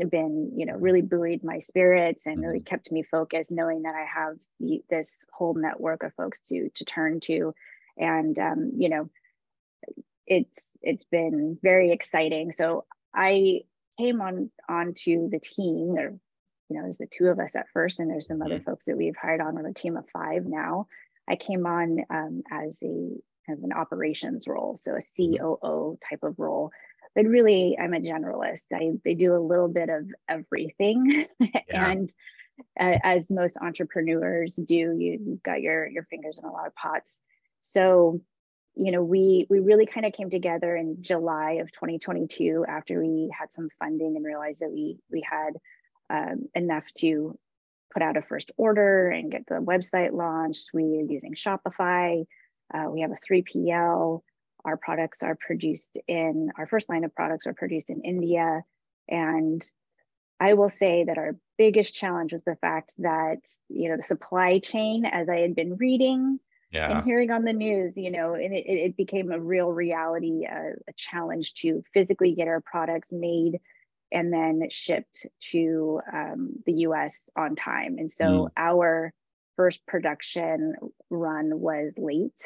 been 0.09 0.51
you 0.57 0.65
know 0.65 0.74
really 0.74 1.01
buoyed 1.01 1.43
my 1.43 1.59
spirits 1.59 2.25
and 2.25 2.41
really 2.41 2.57
mm-hmm. 2.57 2.65
kept 2.65 2.91
me 2.91 3.03
focused 3.03 3.51
knowing 3.51 3.83
that 3.83 3.95
i 3.95 4.05
have 4.05 4.35
the, 4.59 4.83
this 4.89 5.25
whole 5.31 5.53
network 5.53 6.03
of 6.03 6.13
folks 6.15 6.39
to 6.39 6.69
to 6.75 6.85
turn 6.85 7.19
to. 7.21 7.53
And 7.97 8.38
um, 8.39 8.71
you 8.77 8.89
know 8.89 9.09
it's 10.27 10.72
it's 10.82 11.03
been 11.05 11.58
very 11.62 11.91
exciting 11.91 12.51
so 12.51 12.86
i 13.13 13.62
came 13.98 14.22
on 14.22 14.50
onto 14.70 15.29
the 15.29 15.39
team 15.39 15.94
there 15.96 16.13
you 16.70 16.77
know 16.77 16.84
there's 16.84 16.98
the 16.98 17.08
two 17.08 17.27
of 17.27 17.39
us 17.39 17.55
at 17.55 17.67
first 17.74 18.00
and 18.00 18.10
there's 18.10 18.27
some 18.27 18.41
other 18.41 18.55
mm-hmm. 18.55 18.70
folks 18.70 18.86
that 18.86 18.98
we've 18.98 19.15
hired 19.15 19.41
on 19.41 19.58
on 19.58 19.65
a 19.65 19.74
team 19.74 19.98
of 19.98 20.05
five 20.12 20.46
now 20.46 20.88
i 21.29 21.36
came 21.36 21.65
on 21.65 22.00
um, 22.10 22.41
as 22.51 22.77
a 22.84 23.10
kind 23.46 23.60
of 23.60 23.63
an 23.63 23.74
operations 23.74 24.48
role 24.48 24.75
so 24.77 24.91
a 24.91 24.98
mm-hmm. 24.98 25.36
coo 25.38 26.00
type 26.10 26.24
of 26.24 26.38
role 26.39 26.72
but 27.15 27.25
really 27.25 27.77
I'm 27.79 27.94
a 27.94 28.00
generalist. 28.00 28.65
I, 28.74 28.91
I 29.10 29.13
do 29.13 29.36
a 29.36 29.39
little 29.39 29.70
bit 29.70 29.89
of 29.89 30.08
everything. 30.29 31.25
Yeah. 31.67 31.89
and 31.89 32.10
uh, 32.79 33.00
as 33.03 33.29
most 33.29 33.58
entrepreneurs 33.60 34.55
do, 34.55 34.75
you, 34.75 35.20
you've 35.25 35.44
got 35.44 35.62
your, 35.62 35.88
your 35.88 36.03
fingers 36.03 36.39
in 36.39 36.48
a 36.48 36.51
lot 36.51 36.67
of 36.67 36.75
pots. 36.75 37.12
So, 37.62 38.22
you 38.75 38.91
know, 38.91 39.03
we, 39.03 39.48
we 39.50 39.60
really 39.60 39.86
kind 39.86 40.05
of 40.05 40.13
came 40.13 40.29
together 40.29 40.75
in 40.75 40.98
July 41.01 41.53
of 41.62 41.72
2022 41.72 42.65
after 42.67 43.00
we 43.00 43.32
had 43.38 43.53
some 43.53 43.70
funding 43.79 44.15
and 44.15 44.25
realized 44.25 44.60
that 44.60 44.72
we, 44.72 44.98
we 45.10 45.25
had 45.29 45.51
um, 46.10 46.50
enough 46.53 46.84
to 46.98 47.38
put 47.94 48.03
out 48.03 48.17
a 48.17 48.22
first 48.22 48.51
order 48.58 49.10
and 49.10 49.32
get 49.32 49.48
the 49.48 49.55
website 49.55 50.12
launched. 50.12 50.72
We 50.74 50.84
are 50.84 51.12
using 51.12 51.34
Shopify. 51.34 52.25
Uh, 52.74 52.89
we 52.89 53.01
have 53.01 53.12
a 53.12 53.34
3PL. 53.34 54.22
Our 54.65 54.77
products 54.77 55.24
are 55.24 55.36
produced 55.36 55.98
in, 56.08 56.51
our 56.58 56.67
first 56.67 56.89
line 56.89 57.05
of 57.05 57.15
products 57.15 57.48
are 57.48 57.53
produced 57.53 57.89
in 57.89 58.01
India. 58.01 58.63
And 59.08 59.63
I 60.39 60.55
will 60.55 60.70
say 60.70 61.05
that 61.05 61.17
our 61.17 61.38
biggest 61.58 61.96
challenge 61.96 62.34
was 62.34 62.44
the 62.44 62.58
fact 62.58 62.94
that, 62.98 63.39
you 63.70 63.89
know, 63.89 63.96
the 63.98 64.03
supply 64.03 64.60
chain, 64.60 65.05
as 65.05 65.29
I 65.29 65.38
had 65.38 65.55
been 65.55 65.77
reading 65.77 66.39
yeah. 66.75 66.98
and 66.98 67.05
hearing 67.05 67.32
on 67.32 67.44
the 67.44 67.53
news, 67.53 67.98
you 67.98 68.12
know, 68.12 68.34
and 68.34 68.53
it, 68.53 68.65
it 68.67 68.98
became 68.98 69.32
a 69.32 69.39
real 69.39 69.72
reality, 69.72 70.46
uh, 70.46 70.75
a 70.88 70.94
challenge 70.96 71.53
to 71.55 71.84
physically 71.94 72.34
get 72.34 72.48
our 72.48 72.62
products 72.62 73.10
made 73.12 73.60
and 74.12 74.32
then 74.32 74.70
shipped 74.70 75.25
to 75.39 76.01
um, 76.12 76.51
the 76.65 76.74
US 76.74 77.13
on 77.36 77.55
time. 77.55 77.98
And 77.98 78.12
so 78.12 78.25
mm. 78.25 78.50
our 78.58 79.13
first 79.55 79.86
production 79.86 80.75
run 81.10 81.60
was 81.60 81.94
late 81.98 82.39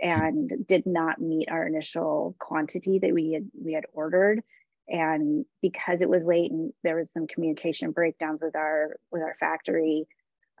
and 0.00 0.52
did 0.66 0.86
not 0.86 1.20
meet 1.20 1.50
our 1.50 1.66
initial 1.66 2.36
quantity 2.38 2.98
that 3.00 3.12
we 3.12 3.32
had 3.32 3.48
we 3.60 3.72
had 3.72 3.84
ordered 3.92 4.42
and 4.88 5.44
because 5.60 6.02
it 6.02 6.08
was 6.08 6.24
late 6.24 6.50
and 6.50 6.72
there 6.84 6.96
was 6.96 7.10
some 7.12 7.26
communication 7.26 7.90
breakdowns 7.90 8.40
with 8.40 8.54
our 8.54 8.96
with 9.10 9.22
our 9.22 9.36
factory 9.40 10.06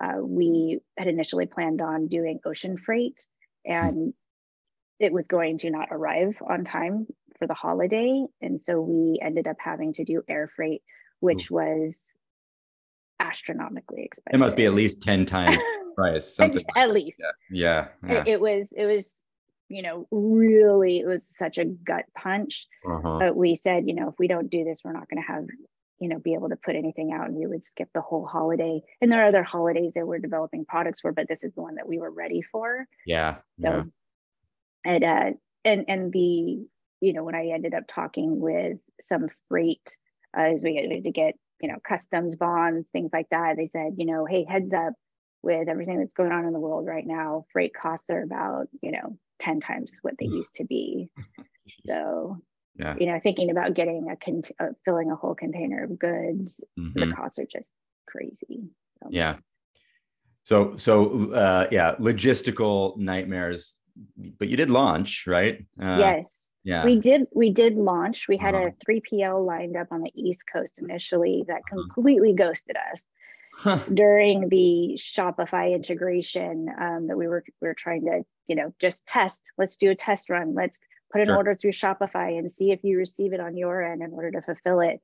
uh, 0.00 0.20
we 0.20 0.80
had 0.96 1.08
initially 1.08 1.46
planned 1.46 1.80
on 1.80 2.08
doing 2.08 2.40
ocean 2.44 2.76
freight 2.76 3.26
and 3.64 4.12
it 4.98 5.12
was 5.12 5.28
going 5.28 5.58
to 5.58 5.70
not 5.70 5.88
arrive 5.90 6.36
on 6.48 6.64
time 6.64 7.06
for 7.38 7.46
the 7.46 7.54
holiday 7.54 8.24
and 8.40 8.60
so 8.60 8.80
we 8.80 9.18
ended 9.22 9.46
up 9.46 9.56
having 9.58 9.92
to 9.92 10.04
do 10.04 10.22
air 10.28 10.50
freight 10.54 10.82
which 11.20 11.50
Ooh. 11.50 11.54
was 11.54 12.10
astronomically 13.20 14.04
expensive 14.04 14.36
it 14.36 14.38
must 14.38 14.56
be 14.56 14.66
at 14.66 14.74
least 14.74 15.02
10 15.02 15.24
times 15.24 15.60
price 15.96 16.34
something 16.34 16.62
at 16.76 16.90
least 16.90 17.20
yeah, 17.50 17.88
yeah, 18.02 18.12
yeah. 18.12 18.24
it 18.26 18.40
was 18.40 18.72
it 18.76 18.86
was 18.86 19.22
you 19.68 19.82
know, 19.82 20.06
really, 20.10 21.00
it 21.00 21.06
was 21.06 21.26
such 21.28 21.58
a 21.58 21.64
gut 21.64 22.04
punch. 22.16 22.66
Uh-huh. 22.88 23.18
But 23.20 23.36
we 23.36 23.54
said, 23.56 23.86
you 23.86 23.94
know, 23.94 24.08
if 24.08 24.14
we 24.18 24.26
don't 24.26 24.50
do 24.50 24.64
this, 24.64 24.80
we're 24.82 24.92
not 24.92 25.08
going 25.08 25.22
to 25.22 25.32
have, 25.32 25.44
you 26.00 26.08
know, 26.08 26.18
be 26.18 26.34
able 26.34 26.48
to 26.48 26.56
put 26.56 26.76
anything 26.76 27.12
out 27.12 27.26
and 27.26 27.36
we 27.36 27.46
would 27.46 27.64
skip 27.64 27.88
the 27.94 28.00
whole 28.00 28.26
holiday. 28.26 28.80
And 29.00 29.10
there 29.10 29.24
are 29.24 29.28
other 29.28 29.42
holidays 29.42 29.92
that 29.94 30.06
we're 30.06 30.18
developing 30.18 30.64
products 30.64 31.00
for, 31.00 31.12
but 31.12 31.28
this 31.28 31.44
is 31.44 31.52
the 31.54 31.62
one 31.62 31.76
that 31.76 31.88
we 31.88 31.98
were 31.98 32.10
ready 32.10 32.42
for. 32.42 32.86
Yeah. 33.06 33.36
So, 33.60 33.68
yeah. 33.68 33.82
and, 34.84 35.04
uh, 35.04 35.30
and, 35.64 35.84
and 35.88 36.12
the, 36.12 36.66
you 37.00 37.12
know, 37.12 37.24
when 37.24 37.34
I 37.34 37.48
ended 37.48 37.74
up 37.74 37.84
talking 37.88 38.40
with 38.40 38.78
some 39.00 39.28
freight, 39.48 39.96
uh, 40.36 40.42
as 40.42 40.62
we 40.62 40.76
had 40.76 41.04
to 41.04 41.10
get, 41.10 41.34
you 41.60 41.68
know, 41.68 41.78
customs 41.86 42.36
bonds, 42.36 42.86
things 42.92 43.10
like 43.12 43.28
that, 43.30 43.56
they 43.56 43.68
said, 43.72 43.94
you 43.96 44.06
know, 44.06 44.24
hey, 44.24 44.44
heads 44.48 44.72
up 44.72 44.92
with 45.42 45.68
everything 45.68 45.98
that's 45.98 46.14
going 46.14 46.32
on 46.32 46.46
in 46.46 46.52
the 46.52 46.60
world 46.60 46.86
right 46.86 47.06
now, 47.06 47.44
freight 47.52 47.72
costs 47.74 48.10
are 48.10 48.22
about, 48.22 48.68
you 48.82 48.92
know, 48.92 49.16
10 49.40 49.60
times 49.60 49.92
what 50.02 50.14
they 50.18 50.26
used 50.26 50.56
to 50.56 50.64
be. 50.64 51.10
so, 51.86 52.38
yeah. 52.78 52.94
you 52.98 53.06
know, 53.06 53.18
thinking 53.18 53.50
about 53.50 53.74
getting 53.74 54.08
a, 54.10 54.16
con- 54.16 54.42
uh, 54.60 54.72
filling 54.84 55.10
a 55.10 55.16
whole 55.16 55.34
container 55.34 55.84
of 55.84 55.98
goods, 55.98 56.60
mm-hmm. 56.78 56.98
the 56.98 57.14
costs 57.14 57.38
are 57.38 57.46
just 57.46 57.72
crazy. 58.06 58.70
So. 59.02 59.08
Yeah. 59.10 59.36
So, 60.44 60.76
so, 60.76 61.32
uh, 61.32 61.66
yeah, 61.70 61.96
logistical 61.96 62.96
nightmares, 62.96 63.74
but 64.38 64.48
you 64.48 64.56
did 64.56 64.70
launch, 64.70 65.26
right? 65.26 65.64
Uh, 65.80 65.96
yes. 65.98 66.48
Yeah. 66.64 66.84
We 66.84 66.96
did 66.96 67.26
we 67.34 67.50
did 67.50 67.76
launch. 67.76 68.28
We 68.28 68.36
had 68.36 68.54
uh-huh. 68.54 68.70
a 68.88 68.92
3PL 68.92 69.46
lined 69.46 69.76
up 69.76 69.88
on 69.90 70.02
the 70.02 70.12
East 70.14 70.42
Coast 70.52 70.78
initially 70.78 71.44
that 71.48 71.62
uh-huh. 71.72 71.82
completely 71.94 72.34
ghosted 72.34 72.76
us 72.92 73.06
during 73.94 74.48
the 74.48 74.98
Shopify 74.98 75.74
integration 75.74 76.68
um, 76.78 77.06
that 77.06 77.16
we 77.16 77.26
were 77.26 77.44
we 77.62 77.68
were 77.68 77.74
trying 77.74 78.04
to 78.04 78.22
you 78.48 78.56
know 78.56 78.74
just 78.78 79.06
test. 79.06 79.44
Let's 79.56 79.76
do 79.76 79.90
a 79.90 79.94
test 79.94 80.28
run. 80.30 80.54
Let's 80.54 80.78
put 81.10 81.20
an 81.20 81.28
sure. 81.28 81.36
order 81.36 81.54
through 81.54 81.72
Shopify 81.72 82.38
and 82.38 82.52
see 82.52 82.70
if 82.70 82.80
you 82.82 82.98
receive 82.98 83.32
it 83.32 83.40
on 83.40 83.56
your 83.56 83.82
end 83.82 84.02
in 84.02 84.12
order 84.12 84.30
to 84.32 84.42
fulfill 84.42 84.80
it. 84.80 85.00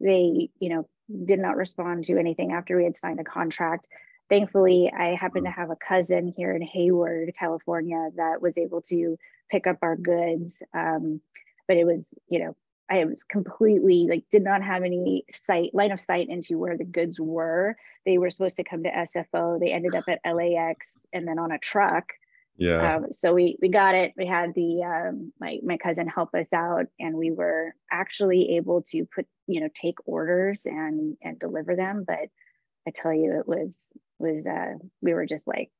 They 0.00 0.50
you 0.58 0.68
know 0.68 0.88
did 1.24 1.38
not 1.38 1.56
respond 1.56 2.04
to 2.06 2.18
anything 2.18 2.52
after 2.52 2.76
we 2.76 2.84
had 2.84 2.96
signed 2.96 3.20
a 3.20 3.24
contract. 3.24 3.86
Thankfully, 4.28 4.90
I 4.96 5.14
happen 5.14 5.44
to 5.44 5.50
mm. 5.50 5.54
have 5.54 5.70
a 5.70 5.76
cousin 5.76 6.32
here 6.36 6.54
in 6.54 6.62
Hayward, 6.62 7.32
California, 7.38 8.08
that 8.16 8.42
was 8.42 8.58
able 8.58 8.82
to 8.82 9.16
pick 9.50 9.66
up 9.68 9.78
our 9.82 9.96
goods. 9.96 10.60
Um, 10.74 11.20
but 11.68 11.76
it 11.76 11.84
was, 11.84 12.12
you 12.28 12.40
know, 12.40 12.56
I 12.90 13.04
was 13.04 13.24
completely 13.24 14.06
like 14.08 14.24
did 14.30 14.42
not 14.42 14.62
have 14.62 14.82
any 14.84 15.24
sight 15.30 15.74
line 15.74 15.90
of 15.90 16.00
sight 16.00 16.28
into 16.28 16.58
where 16.58 16.76
the 16.76 16.84
goods 16.84 17.18
were. 17.18 17.76
They 18.04 18.18
were 18.18 18.30
supposed 18.30 18.56
to 18.56 18.64
come 18.64 18.84
to 18.84 18.90
SFO. 18.90 19.58
They 19.58 19.72
ended 19.72 19.94
up 19.94 20.04
at 20.08 20.20
LAX 20.24 20.92
and 21.12 21.26
then 21.26 21.38
on 21.38 21.50
a 21.50 21.58
truck. 21.58 22.12
Yeah. 22.58 22.96
Um, 22.96 23.12
so 23.12 23.34
we 23.34 23.56
we 23.60 23.68
got 23.68 23.94
it. 23.94 24.12
We 24.16 24.26
had 24.26 24.54
the 24.54 24.82
um, 24.82 25.32
my 25.38 25.58
my 25.62 25.76
cousin 25.76 26.08
help 26.08 26.34
us 26.34 26.46
out, 26.54 26.86
and 26.98 27.14
we 27.14 27.30
were 27.30 27.74
actually 27.90 28.56
able 28.56 28.82
to 28.90 29.06
put 29.14 29.26
you 29.46 29.60
know 29.60 29.68
take 29.74 29.96
orders 30.06 30.66
and 30.66 31.16
and 31.22 31.38
deliver 31.38 31.76
them. 31.76 32.04
But 32.06 32.28
I 32.86 32.92
tell 32.94 33.12
you, 33.12 33.38
it 33.38 33.46
was 33.46 33.76
was 34.18 34.46
uh, 34.46 34.74
we 35.02 35.14
were 35.14 35.26
just 35.26 35.46
like 35.46 35.70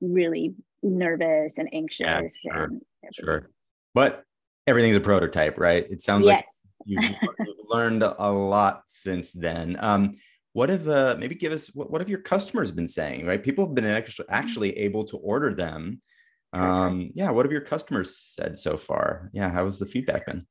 really 0.00 0.54
nervous 0.82 1.58
and 1.58 1.68
anxious. 1.72 2.06
Yeah, 2.06 2.52
sure, 2.52 2.64
and 2.64 3.14
sure. 3.14 3.50
But 3.94 4.24
everything's 4.66 4.96
a 4.96 5.00
prototype, 5.00 5.58
right? 5.58 5.86
It 5.90 6.02
sounds 6.02 6.26
yes. 6.26 6.44
like 6.44 6.46
you've, 6.86 7.18
you've, 7.40 7.56
learned 7.68 8.02
a 8.02 8.30
lot 8.30 8.82
since 8.86 9.32
then. 9.32 9.76
Um, 9.80 10.12
what 10.52 10.68
have 10.68 10.88
uh, 10.88 11.16
maybe 11.18 11.34
give 11.34 11.52
us 11.52 11.74
what, 11.74 11.90
what 11.90 12.00
have 12.00 12.08
your 12.08 12.20
customers 12.20 12.70
been 12.70 12.88
saying? 12.88 13.26
Right, 13.26 13.42
people 13.42 13.66
have 13.66 13.74
been 13.74 13.86
actually 13.86 14.24
mm-hmm. 14.24 14.34
actually 14.34 14.78
able 14.78 15.04
to 15.04 15.16
order 15.18 15.54
them. 15.54 16.00
Um, 16.52 17.10
yeah, 17.14 17.30
what 17.30 17.46
have 17.46 17.52
your 17.52 17.62
customers 17.62 18.16
said 18.16 18.58
so 18.58 18.76
far? 18.76 19.30
Yeah, 19.32 19.50
how 19.50 19.64
has 19.64 19.78
the 19.78 19.86
feedback 19.86 20.26
been? 20.26 20.46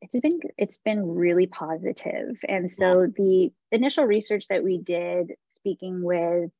It's 0.00 0.18
been 0.20 0.38
it's 0.56 0.78
been 0.78 1.02
really 1.04 1.46
positive, 1.46 2.36
and 2.46 2.70
so 2.70 3.08
the 3.16 3.50
initial 3.72 4.04
research 4.04 4.46
that 4.48 4.62
we 4.62 4.78
did, 4.78 5.32
speaking 5.48 6.02
with 6.02 6.50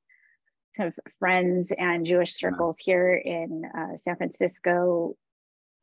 kind 0.77 0.89
of 0.89 0.95
friends 1.21 1.73
and 1.79 2.05
Jewish 2.05 2.35
circles 2.35 2.79
here 2.81 3.15
in 3.15 3.65
uh, 3.77 3.97
San 3.97 4.17
Francisco, 4.17 5.15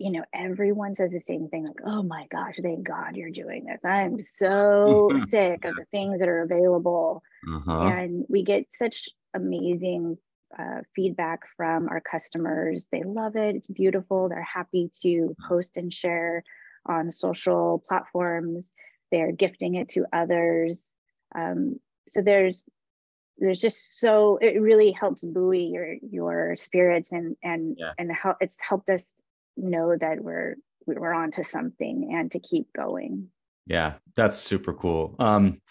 you 0.01 0.11
know, 0.11 0.23
everyone 0.33 0.95
says 0.95 1.11
the 1.11 1.19
same 1.19 1.47
thing 1.47 1.65
like, 1.65 1.81
oh 1.85 2.01
my 2.01 2.25
gosh, 2.31 2.59
thank 2.61 2.87
God 2.87 3.15
you're 3.15 3.29
doing 3.29 3.65
this. 3.65 3.79
I'm 3.85 4.19
so 4.19 5.09
sick 5.27 5.65
of 5.65 5.75
the 5.75 5.85
things 5.91 6.19
that 6.19 6.27
are 6.27 6.41
available. 6.41 7.23
Uh-huh. 7.47 7.81
And 7.81 8.25
we 8.27 8.43
get 8.43 8.65
such 8.71 9.09
amazing 9.33 10.17
uh, 10.57 10.81
feedback 10.95 11.41
from 11.55 11.87
our 11.89 12.01
customers. 12.01 12.87
They 12.91 13.03
love 13.03 13.35
it, 13.35 13.55
it's 13.55 13.67
beautiful. 13.67 14.29
They're 14.29 14.41
happy 14.41 14.91
to 15.01 15.35
post 15.47 15.77
and 15.77 15.93
share 15.93 16.43
on 16.85 17.11
social 17.11 17.83
platforms, 17.87 18.71
they're 19.11 19.31
gifting 19.31 19.75
it 19.75 19.89
to 19.89 20.05
others. 20.11 20.89
Um, 21.35 21.79
so 22.07 22.21
there's 22.21 22.67
there's 23.37 23.59
just 23.59 23.99
so 23.99 24.37
it 24.41 24.61
really 24.61 24.91
helps 24.91 25.23
buoy 25.23 25.63
your 25.63 25.95
your 26.01 26.55
spirits 26.55 27.11
and 27.11 27.35
and 27.43 27.75
yeah. 27.79 27.93
and 27.97 28.11
how 28.11 28.35
it's 28.39 28.57
helped 28.61 28.89
us 28.89 29.15
know 29.61 29.95
that 29.99 30.21
we're 30.21 30.55
we're 30.85 31.13
on 31.13 31.31
to 31.31 31.43
something 31.43 32.09
and 32.13 32.31
to 32.31 32.39
keep 32.39 32.67
going. 32.75 33.29
Yeah 33.67 33.93
that's 34.15 34.37
super 34.37 34.73
cool. 34.73 35.15
Um 35.19 35.61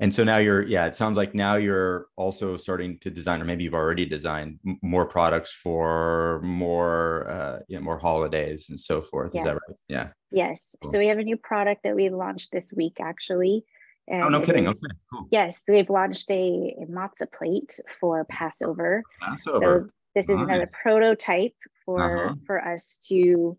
and 0.00 0.14
so 0.14 0.24
now 0.24 0.38
you're 0.38 0.62
yeah 0.62 0.86
it 0.86 0.94
sounds 0.94 1.16
like 1.16 1.34
now 1.34 1.56
you're 1.56 2.06
also 2.16 2.56
starting 2.56 2.98
to 3.00 3.10
design 3.10 3.42
or 3.42 3.44
maybe 3.44 3.64
you've 3.64 3.74
already 3.74 4.06
designed 4.06 4.58
more 4.82 5.04
products 5.06 5.52
for 5.52 6.40
more 6.42 7.28
uh 7.30 7.58
you 7.68 7.76
know, 7.76 7.82
more 7.82 7.98
holidays 7.98 8.66
and 8.70 8.80
so 8.80 9.02
forth. 9.02 9.32
Yes. 9.34 9.42
is 9.42 9.44
that 9.44 9.52
right? 9.52 9.76
Yeah. 9.88 10.08
Yes. 10.32 10.74
Cool. 10.82 10.92
so 10.92 10.98
we 10.98 11.06
have 11.08 11.18
a 11.18 11.24
new 11.24 11.36
product 11.36 11.82
that 11.84 11.94
we 11.94 12.08
launched 12.08 12.50
this 12.52 12.72
week 12.74 12.96
actually 13.00 13.64
and 14.08 14.24
oh 14.24 14.28
no 14.28 14.40
kidding. 14.40 14.64
is, 14.64 14.70
okay 14.70 14.94
cool. 15.12 15.28
Yes 15.30 15.60
we've 15.68 15.90
launched 15.90 16.30
a, 16.30 16.74
a 16.82 16.86
matzah 16.86 17.30
plate 17.30 17.78
for 18.00 18.24
passover. 18.24 19.02
Passover. 19.20 19.90
So 19.90 19.90
this 20.14 20.28
nice. 20.28 20.36
is 20.36 20.42
another 20.42 20.68
prototype 20.82 21.54
for 21.96 22.26
uh-huh. 22.26 22.34
for 22.46 22.64
us 22.64 22.98
to 23.08 23.56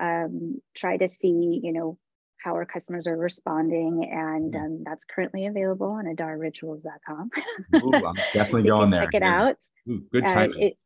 um, 0.00 0.60
try 0.76 0.96
to 0.96 1.08
see 1.08 1.60
you 1.62 1.72
know 1.72 1.98
how 2.42 2.54
our 2.54 2.64
customers 2.64 3.06
are 3.06 3.16
responding. 3.16 4.08
And 4.10 4.54
mm. 4.54 4.64
um, 4.64 4.82
that's 4.84 5.04
currently 5.04 5.46
available 5.46 5.88
on 5.88 6.06
adararituals.com. 6.06 7.30
Ooh, 7.76 7.94
I'm 7.94 8.14
definitely 8.32 8.62
going 8.62 8.88
there. 8.88 9.04
Check 9.04 9.14
it 9.14 9.22
yeah. 9.22 9.42
out. 9.42 9.56
Ooh, 9.88 10.02
good 10.10 10.26
time. 10.26 10.52
Uh, 10.52 10.58
it, 10.58 10.78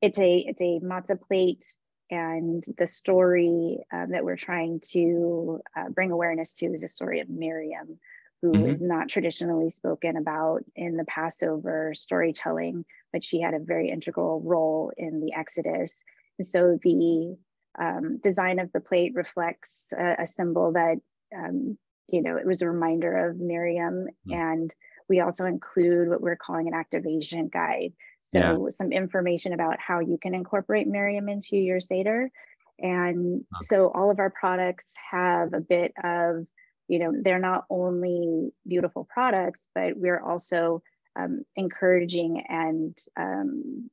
it's 0.00 0.18
a 0.18 0.38
it's 0.38 0.60
a 0.60 0.80
matzah 0.82 1.20
plate 1.20 1.64
and 2.12 2.62
the 2.76 2.86
story 2.86 3.78
um, 3.90 4.10
that 4.10 4.22
we're 4.22 4.36
trying 4.36 4.80
to 4.92 5.60
uh, 5.74 5.88
bring 5.88 6.10
awareness 6.10 6.52
to 6.54 6.66
is 6.66 6.82
the 6.82 6.88
story 6.88 7.20
of 7.20 7.30
Miriam, 7.30 7.98
who 8.42 8.52
mm-hmm. 8.52 8.68
is 8.68 8.82
not 8.82 9.08
traditionally 9.08 9.70
spoken 9.70 10.18
about 10.18 10.62
in 10.76 10.98
the 10.98 11.06
Passover 11.06 11.94
storytelling, 11.94 12.84
but 13.14 13.24
she 13.24 13.40
had 13.40 13.54
a 13.54 13.60
very 13.60 13.88
integral 13.88 14.42
role 14.44 14.92
in 14.94 15.20
the 15.20 15.32
Exodus. 15.32 16.04
And 16.38 16.46
so 16.46 16.78
the 16.82 17.36
um, 17.78 18.18
design 18.22 18.58
of 18.58 18.70
the 18.72 18.80
plate 18.80 19.12
reflects 19.14 19.92
a, 19.96 20.22
a 20.22 20.26
symbol 20.26 20.72
that 20.72 20.96
um, 21.36 21.78
you 22.08 22.22
know 22.22 22.36
it 22.36 22.46
was 22.46 22.62
a 22.62 22.68
reminder 22.68 23.28
of 23.28 23.38
Miriam, 23.38 24.06
mm. 24.28 24.34
and 24.34 24.74
we 25.08 25.20
also 25.20 25.46
include 25.46 26.08
what 26.08 26.20
we're 26.20 26.36
calling 26.36 26.68
an 26.68 26.74
activation 26.74 27.48
guide. 27.52 27.92
So 28.24 28.38
yeah. 28.38 28.70
some 28.70 28.92
information 28.92 29.52
about 29.52 29.78
how 29.78 30.00
you 30.00 30.18
can 30.20 30.34
incorporate 30.34 30.86
Miriam 30.86 31.28
into 31.28 31.56
your 31.56 31.80
Seder. 31.80 32.30
And 32.78 33.44
so 33.60 33.92
all 33.94 34.10
of 34.10 34.18
our 34.18 34.30
products 34.30 34.94
have 35.10 35.52
a 35.52 35.60
bit 35.60 35.92
of, 36.02 36.46
you 36.88 36.98
know, 36.98 37.12
they're 37.22 37.38
not 37.38 37.64
only 37.68 38.52
beautiful 38.66 39.06
products, 39.12 39.66
but 39.74 39.96
we're 39.96 40.20
also 40.20 40.82
um, 41.14 41.44
encouraging 41.56 42.42
and 42.48 42.98
um, 43.18 43.90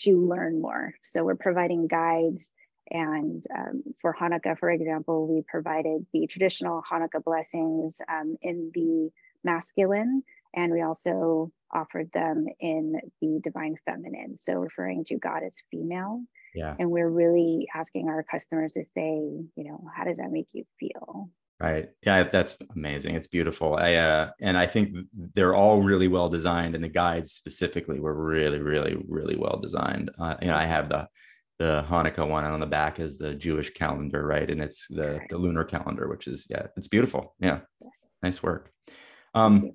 to 0.00 0.28
learn 0.28 0.60
more. 0.60 0.94
So 1.02 1.24
we're 1.24 1.36
providing 1.36 1.86
guides 1.86 2.52
and 2.90 3.44
um, 3.56 3.82
for 4.00 4.14
Hanukkah, 4.18 4.58
for 4.58 4.70
example, 4.70 5.26
we 5.26 5.42
provided 5.48 6.04
the 6.12 6.26
traditional 6.26 6.82
Hanukkah 6.90 7.24
blessings 7.24 7.96
um, 8.08 8.36
in 8.42 8.70
the 8.74 9.10
masculine, 9.44 10.22
and 10.54 10.72
we 10.72 10.82
also 10.82 11.50
offered 11.72 12.10
them 12.12 12.46
in 12.60 12.94
the 13.22 13.40
divine 13.42 13.76
feminine. 13.86 14.36
So 14.38 14.54
referring 14.54 15.04
to 15.06 15.18
God 15.18 15.42
as 15.42 15.56
female. 15.70 16.22
Yeah. 16.54 16.76
And 16.78 16.90
we're 16.90 17.08
really 17.08 17.66
asking 17.74 18.08
our 18.08 18.22
customers 18.22 18.72
to 18.74 18.84
say, 18.84 19.16
you 19.56 19.64
know, 19.64 19.82
how 19.96 20.04
does 20.04 20.18
that 20.18 20.30
make 20.30 20.48
you 20.52 20.64
feel? 20.78 21.30
Right. 21.62 21.90
Yeah, 22.04 22.24
that's 22.24 22.56
amazing. 22.74 23.14
It's 23.14 23.28
beautiful. 23.28 23.76
I 23.76 23.94
uh, 23.94 24.30
and 24.40 24.58
I 24.58 24.66
think 24.66 24.96
they're 25.14 25.54
all 25.54 25.80
really 25.80 26.08
well 26.08 26.28
designed, 26.28 26.74
and 26.74 26.82
the 26.82 26.88
guides 26.88 27.30
specifically 27.34 28.00
were 28.00 28.14
really, 28.14 28.58
really, 28.58 29.00
really 29.08 29.36
well 29.36 29.60
designed. 29.62 30.10
Uh, 30.18 30.34
you 30.42 30.48
know, 30.48 30.56
I 30.56 30.64
have 30.64 30.88
the 30.88 31.06
the 31.60 31.84
Hanukkah 31.88 32.28
one 32.28 32.42
on 32.42 32.58
the 32.58 32.66
back 32.66 32.98
is 32.98 33.16
the 33.16 33.34
Jewish 33.34 33.70
calendar, 33.74 34.26
right? 34.26 34.50
And 34.50 34.60
it's 34.60 34.88
the 34.88 35.20
the 35.30 35.38
lunar 35.38 35.62
calendar, 35.62 36.08
which 36.08 36.26
is 36.26 36.48
yeah, 36.50 36.66
it's 36.76 36.88
beautiful. 36.88 37.36
Yeah, 37.38 37.60
nice 38.24 38.42
work. 38.42 38.72
Um, 39.32 39.70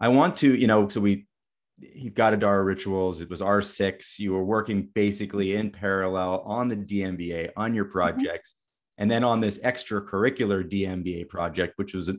I 0.00 0.08
want 0.08 0.34
to, 0.38 0.52
you 0.52 0.66
know, 0.66 0.88
so 0.88 1.00
we 1.00 1.28
you've 1.76 2.14
got 2.14 2.34
Adara 2.34 2.64
Rituals. 2.64 3.20
It 3.20 3.30
was 3.30 3.40
R6. 3.40 4.18
You 4.18 4.32
were 4.32 4.44
working 4.44 4.90
basically 4.92 5.54
in 5.54 5.70
parallel 5.70 6.40
on 6.40 6.66
the 6.66 6.76
DMBA 6.76 7.50
on 7.56 7.74
your 7.74 7.84
mm-hmm. 7.84 7.92
projects, 7.92 8.54
mm-hmm. 8.54 8.67
And 8.98 9.10
then 9.10 9.24
on 9.24 9.40
this 9.40 9.58
extracurricular 9.60 10.68
DMBA 10.68 11.28
project, 11.28 11.74
which 11.76 11.94
was 11.94 12.08
a, 12.08 12.16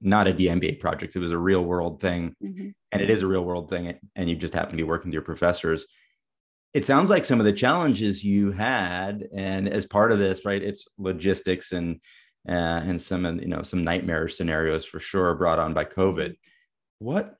not 0.00 0.28
a 0.28 0.32
DMBA 0.32 0.78
project. 0.78 1.16
It 1.16 1.18
was 1.18 1.32
a 1.32 1.38
real 1.38 1.64
world 1.64 2.00
thing, 2.00 2.36
mm-hmm. 2.42 2.68
and 2.92 3.02
it 3.02 3.10
is 3.10 3.22
a 3.22 3.26
real 3.26 3.44
world 3.44 3.68
thing. 3.68 3.98
And 4.14 4.30
you 4.30 4.36
just 4.36 4.54
happen 4.54 4.70
to 4.70 4.76
be 4.76 4.84
working 4.84 5.08
with 5.08 5.14
your 5.14 5.22
professors 5.22 5.86
it 6.74 6.84
sounds 6.84 7.10
like 7.10 7.24
some 7.24 7.40
of 7.40 7.46
the 7.46 7.52
challenges 7.52 8.22
you 8.22 8.52
had 8.52 9.26
and 9.34 9.68
as 9.68 9.86
part 9.86 10.12
of 10.12 10.18
this 10.18 10.44
right 10.44 10.62
it's 10.62 10.86
logistics 10.98 11.72
and 11.72 12.00
uh, 12.48 12.52
and 12.52 13.00
some 13.00 13.24
of 13.24 13.40
you 13.40 13.48
know 13.48 13.62
some 13.62 13.84
nightmare 13.84 14.28
scenarios 14.28 14.84
for 14.84 15.00
sure 15.00 15.34
brought 15.34 15.58
on 15.58 15.74
by 15.74 15.84
covid 15.84 16.34
what 16.98 17.34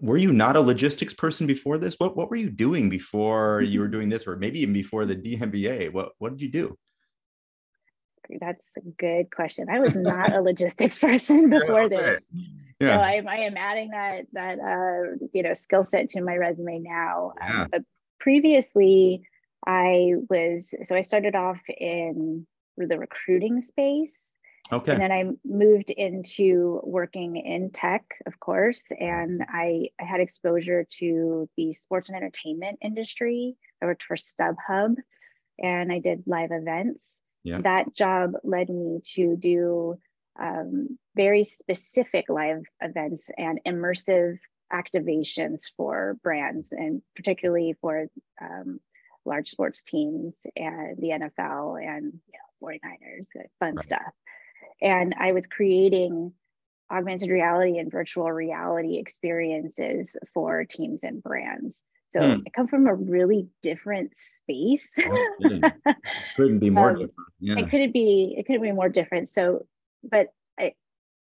were 0.00 0.16
you 0.16 0.32
not 0.32 0.56
a 0.56 0.60
logistics 0.60 1.12
person 1.12 1.46
before 1.46 1.76
this 1.76 1.96
what 1.98 2.16
what 2.16 2.30
were 2.30 2.36
you 2.36 2.50
doing 2.50 2.88
before 2.88 3.60
you 3.60 3.80
were 3.80 3.88
doing 3.88 4.08
this 4.08 4.26
or 4.26 4.36
maybe 4.36 4.60
even 4.60 4.72
before 4.72 5.04
the 5.04 5.16
DMBA 5.16 5.92
what 5.92 6.12
what 6.18 6.30
did 6.30 6.40
you 6.40 6.50
do 6.50 6.78
that's 8.40 8.76
a 8.76 8.80
good 8.98 9.30
question 9.34 9.68
i 9.68 9.78
was 9.78 9.94
not 9.94 10.32
a 10.32 10.40
logistics 10.40 10.98
person 11.06 11.50
before 11.50 11.82
okay. 11.82 11.96
this 11.96 12.30
yeah. 12.80 12.96
So 12.96 13.00
I, 13.00 13.22
I, 13.26 13.36
am 13.36 13.56
adding 13.56 13.90
that 13.90 14.26
that 14.32 14.58
uh, 14.58 15.26
you 15.32 15.42
know 15.42 15.54
skill 15.54 15.84
set 15.84 16.08
to 16.10 16.22
my 16.22 16.36
resume 16.36 16.80
now. 16.80 17.32
Yeah. 17.40 17.62
Um, 17.62 17.68
but 17.70 17.82
previously, 18.18 19.22
I 19.66 20.14
was 20.28 20.74
so 20.84 20.96
I 20.96 21.02
started 21.02 21.34
off 21.34 21.60
in 21.68 22.46
the 22.76 22.98
recruiting 22.98 23.62
space. 23.62 24.34
Okay. 24.72 24.92
And 24.92 25.00
then 25.00 25.12
I 25.12 25.24
moved 25.44 25.90
into 25.90 26.80
working 26.84 27.36
in 27.36 27.70
tech, 27.70 28.02
of 28.26 28.40
course, 28.40 28.80
and 28.98 29.44
I, 29.46 29.90
I 30.00 30.04
had 30.04 30.20
exposure 30.20 30.86
to 31.00 31.48
the 31.58 31.74
sports 31.74 32.08
and 32.08 32.16
entertainment 32.16 32.78
industry. 32.82 33.56
I 33.82 33.86
worked 33.86 34.04
for 34.04 34.16
StubHub 34.16 34.94
and 35.58 35.92
I 35.92 35.98
did 35.98 36.24
live 36.26 36.48
events. 36.50 37.20
Yeah. 37.44 37.60
That 37.62 37.94
job 37.94 38.32
led 38.42 38.70
me 38.70 39.00
to 39.14 39.36
do 39.36 39.98
um, 40.40 40.98
very 41.14 41.44
specific 41.44 42.28
live 42.28 42.62
events 42.80 43.28
and 43.36 43.60
immersive 43.66 44.38
activations 44.72 45.70
for 45.76 46.16
brands 46.22 46.72
and 46.72 47.02
particularly 47.14 47.74
for 47.80 48.08
um, 48.40 48.80
large 49.24 49.48
sports 49.48 49.82
teams 49.82 50.36
and 50.56 50.96
the 50.98 51.10
NFL 51.10 51.80
and 51.80 52.12
you 52.32 52.38
know, 52.38 52.68
49ers, 52.68 53.26
fun 53.60 53.74
right. 53.76 53.84
stuff. 53.84 54.12
And 54.82 55.14
I 55.18 55.32
was 55.32 55.46
creating 55.46 56.32
augmented 56.90 57.30
reality 57.30 57.78
and 57.78 57.90
virtual 57.90 58.30
reality 58.30 58.98
experiences 58.98 60.16
for 60.32 60.64
teams 60.64 61.02
and 61.02 61.22
brands. 61.22 61.82
So 62.14 62.20
hmm. 62.20 62.42
I 62.46 62.50
come 62.50 62.68
from 62.68 62.86
a 62.86 62.94
really 62.94 63.48
different 63.60 64.12
space. 64.16 64.96
Oh, 65.00 65.60
couldn't 66.36 66.60
be 66.60 66.70
more 66.70 66.90
um, 66.90 66.94
different. 66.94 67.28
Yeah. 67.40 67.58
It 67.58 67.70
couldn't 67.70 67.92
be. 67.92 68.36
It 68.38 68.46
couldn't 68.46 68.62
be 68.62 68.70
more 68.70 68.88
different. 68.88 69.28
So, 69.28 69.66
but 70.08 70.28
I, 70.58 70.74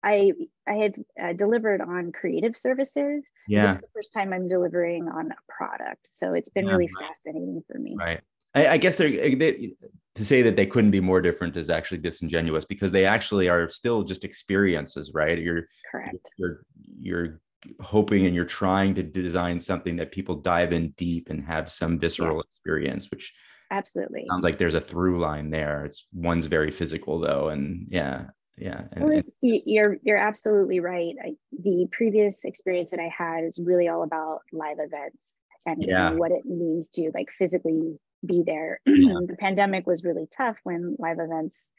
I 0.04 0.34
I 0.68 0.74
had 0.74 0.94
uh, 1.22 1.34
delivered 1.34 1.82
on 1.82 2.12
creative 2.12 2.56
services. 2.56 3.26
Yeah, 3.48 3.76
the 3.76 3.88
first 3.96 4.14
time 4.14 4.34
I'm 4.34 4.48
delivering 4.48 5.08
on 5.10 5.32
a 5.32 5.52
product, 5.52 6.08
so 6.08 6.34
it's 6.36 6.50
been 6.50 6.68
yeah, 6.68 6.74
really 6.74 6.92
right. 7.02 7.10
fascinating 7.10 7.64
for 7.72 7.80
me. 7.80 7.96
Right. 7.98 8.22
I, 8.54 8.68
I 8.68 8.78
guess 8.78 9.00
they, 9.00 9.74
to 10.14 10.24
say 10.24 10.44
that 10.44 10.56
they 10.56 10.68
couldn't 10.68 10.92
be 10.92 11.00
more 11.00 11.22
different 11.22 11.58
is 11.58 11.72
actually 11.72 11.98
disingenuous 11.98 12.66
because 12.66 12.92
they 12.92 13.04
actually 13.04 13.50
are 13.50 13.68
still 13.68 14.04
just 14.04 14.24
experiences, 14.24 15.12
right? 15.12 15.40
You're 15.40 15.66
correct. 15.92 16.32
You're 16.38 16.62
you're 17.00 17.42
hoping 17.82 18.26
and 18.26 18.36
you're 18.36 18.46
trying 18.46 18.96
to 18.96 19.04
design 19.04 19.60
something 19.60 19.96
that 19.98 20.12
people 20.12 20.36
dive 20.36 20.74
in 20.74 20.90
deep 20.92 21.30
and 21.30 21.44
have 21.46 21.72
some 21.72 22.00
visceral 22.00 22.38
yes. 22.38 22.46
experience, 22.46 23.12
which 23.12 23.34
absolutely 23.72 24.26
sounds 24.30 24.44
like 24.44 24.58
there's 24.58 24.76
a 24.76 24.82
through 24.82 25.20
line 25.20 25.50
there. 25.50 25.86
It's 25.86 26.06
one's 26.14 26.46
very 26.46 26.72
physical 26.72 27.20
though, 27.20 27.50
and 27.50 27.88
yeah, 27.90 28.26
yeah 28.58 28.84
and, 28.92 29.12
and 29.12 29.24
you're 29.42 29.98
you're 30.04 30.18
absolutely 30.18 30.80
right 30.80 31.16
I, 31.24 31.34
the 31.52 31.88
previous 31.92 32.46
experience 32.46 32.92
that 32.92 33.00
i 33.00 33.10
had 33.16 33.44
is 33.46 33.60
really 33.60 33.88
all 33.88 34.04
about 34.04 34.42
live 34.52 34.78
events 34.80 35.38
and 35.66 35.84
yeah. 35.84 36.12
what 36.12 36.32
it 36.32 36.46
means 36.46 36.90
to 36.92 37.12
like 37.14 37.30
physically 37.38 37.98
be 38.26 38.44
there 38.46 38.80
yeah. 38.86 39.20
the 39.26 39.36
pandemic 39.40 39.88
was 39.88 40.04
really 40.04 40.28
tough 40.36 40.58
when 40.64 40.96
live 41.00 41.18
events 41.20 41.70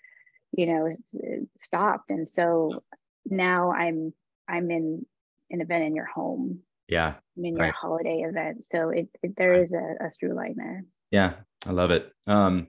you 0.53 0.67
know 0.67 0.91
stopped 1.59 2.11
and 2.11 2.27
so 2.27 2.83
now 3.27 3.73
i'm 3.73 4.13
i'm 4.49 4.71
in 4.71 5.07
an 5.51 5.61
event 5.61 5.85
in 5.85 5.95
your 5.95 6.07
home 6.07 6.61
yeah 6.89 7.15
I'm 7.37 7.45
in 7.45 7.55
right. 7.55 7.67
your 7.67 7.75
holiday 7.75 8.25
event 8.29 8.67
so 8.67 8.91
it, 8.91 9.09
it 9.23 9.35
there 9.37 9.65
is 9.65 9.73
a, 9.73 10.07
a 10.07 10.11
through 10.11 10.35
line 10.35 10.55
there 10.57 10.85
yeah 11.11 11.35
i 11.67 11.73
love 11.73 11.91
it 11.91 12.11
um 12.27 12.69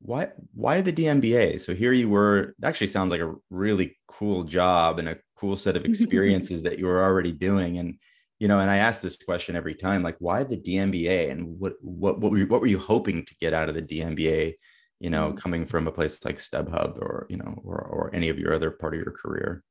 why 0.00 0.28
why 0.54 0.80
the 0.80 0.92
DMBA? 0.92 1.60
So 1.60 1.74
here 1.74 1.92
you 1.92 2.08
were. 2.08 2.54
Actually, 2.62 2.86
sounds 2.88 3.10
like 3.10 3.20
a 3.20 3.34
really 3.50 3.98
cool 4.08 4.44
job 4.44 4.98
and 4.98 5.08
a 5.08 5.18
cool 5.36 5.56
set 5.56 5.76
of 5.76 5.84
experiences 5.86 6.62
that 6.62 6.78
you 6.78 6.86
were 6.86 7.02
already 7.02 7.32
doing. 7.32 7.78
And 7.78 7.98
you 8.38 8.48
know, 8.48 8.58
and 8.58 8.70
I 8.70 8.78
ask 8.78 9.02
this 9.02 9.16
question 9.16 9.54
every 9.54 9.74
time, 9.74 10.02
like, 10.02 10.16
why 10.18 10.44
the 10.44 10.56
DMBA? 10.56 11.30
And 11.30 11.58
what 11.58 11.74
what 11.82 12.18
what 12.18 12.32
were 12.32 12.38
you, 12.38 12.46
what 12.46 12.60
were 12.60 12.66
you 12.66 12.78
hoping 12.78 13.24
to 13.24 13.34
get 13.40 13.52
out 13.52 13.68
of 13.68 13.74
the 13.74 13.82
DMBA? 13.82 14.54
You 15.00 15.10
know, 15.10 15.32
mm. 15.32 15.38
coming 15.38 15.66
from 15.66 15.86
a 15.86 15.92
place 15.92 16.24
like 16.24 16.38
StubHub 16.38 16.96
or 16.98 17.26
you 17.28 17.36
know, 17.36 17.60
or 17.62 17.78
or 17.78 18.10
any 18.14 18.30
of 18.30 18.38
your 18.38 18.54
other 18.54 18.70
part 18.70 18.94
of 18.94 19.00
your 19.00 19.12
career. 19.12 19.62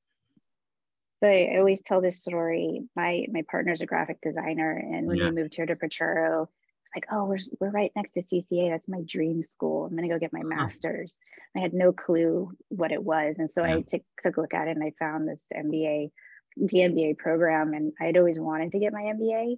So 1.21 1.27
I 1.27 1.57
always 1.57 1.81
tell 1.81 2.01
this 2.01 2.19
story. 2.19 2.81
My 2.95 3.25
my 3.31 3.43
partner's 3.49 3.81
a 3.81 3.85
graphic 3.85 4.21
designer, 4.21 4.71
and 4.71 5.07
when 5.07 5.17
yeah. 5.17 5.29
we 5.29 5.35
moved 5.35 5.53
here 5.55 5.65
to 5.65 5.75
Potrero, 5.75 6.47
it's 6.83 6.91
like, 6.95 7.05
oh, 7.11 7.25
we're 7.25 7.39
we're 7.59 7.71
right 7.71 7.91
next 7.95 8.13
to 8.13 8.21
CCA. 8.21 8.71
That's 8.71 8.87
my 8.87 9.01
dream 9.05 9.41
school. 9.41 9.85
I'm 9.85 9.95
gonna 9.95 10.07
go 10.07 10.17
get 10.17 10.31
my 10.31 10.43
master's. 10.43 11.17
I 11.55 11.59
had 11.59 11.73
no 11.73 11.91
clue 11.91 12.51
what 12.69 12.91
it 12.91 13.03
was, 13.03 13.35
and 13.37 13.51
so 13.51 13.65
yeah. 13.65 13.75
I 13.75 13.81
took 13.81 14.01
took 14.23 14.37
a 14.37 14.41
look 14.41 14.53
at 14.53 14.69
it, 14.69 14.77
and 14.77 14.83
I 14.83 14.93
found 14.97 15.27
this 15.27 15.43
MBA, 15.53 16.11
DMBA 16.57 17.17
program, 17.17 17.73
and 17.73 17.91
I'd 17.99 18.17
always 18.17 18.39
wanted 18.39 18.71
to 18.71 18.79
get 18.79 18.93
my 18.93 19.01
MBA. 19.01 19.57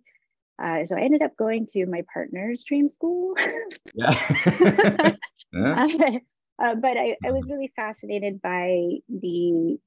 Uh, 0.61 0.85
so 0.85 0.95
I 0.95 1.01
ended 1.01 1.21
up 1.21 1.37
going 1.37 1.67
to 1.73 1.85
my 1.85 2.03
partner's 2.13 2.63
dream 2.63 2.89
school. 2.89 3.35
yeah. 3.93 4.13
yeah. 5.53 6.17
Uh, 6.61 6.75
but 6.75 6.97
I, 6.97 7.17
I 7.25 7.31
was 7.31 7.43
mm-hmm. 7.43 7.53
really 7.53 7.71
fascinated 7.75 8.41
by 8.41 8.97
the 9.09 9.79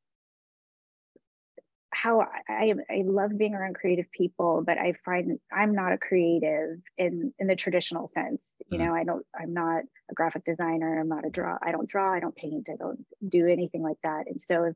how 2.04 2.20
I, 2.20 2.74
I 2.90 3.02
love 3.06 3.30
being 3.38 3.54
around 3.54 3.76
creative 3.76 4.12
people, 4.12 4.62
but 4.64 4.76
I 4.76 4.92
find 5.06 5.38
I'm 5.50 5.74
not 5.74 5.94
a 5.94 5.98
creative 5.98 6.78
in 6.98 7.32
in 7.38 7.46
the 7.46 7.56
traditional 7.56 8.08
sense. 8.08 8.46
You 8.70 8.76
mm-hmm. 8.78 8.86
know, 8.86 8.94
I 8.94 9.04
don't 9.04 9.24
I'm 9.38 9.54
not 9.54 9.84
a 10.10 10.14
graphic 10.14 10.44
designer. 10.44 11.00
I'm 11.00 11.08
not 11.08 11.26
a 11.26 11.30
draw. 11.30 11.56
I 11.62 11.72
don't 11.72 11.88
draw. 11.88 12.12
I 12.12 12.20
don't 12.20 12.36
paint. 12.36 12.68
I 12.70 12.76
don't 12.76 13.06
do 13.26 13.46
anything 13.46 13.82
like 13.82 13.96
that. 14.02 14.26
And 14.26 14.42
so 14.46 14.74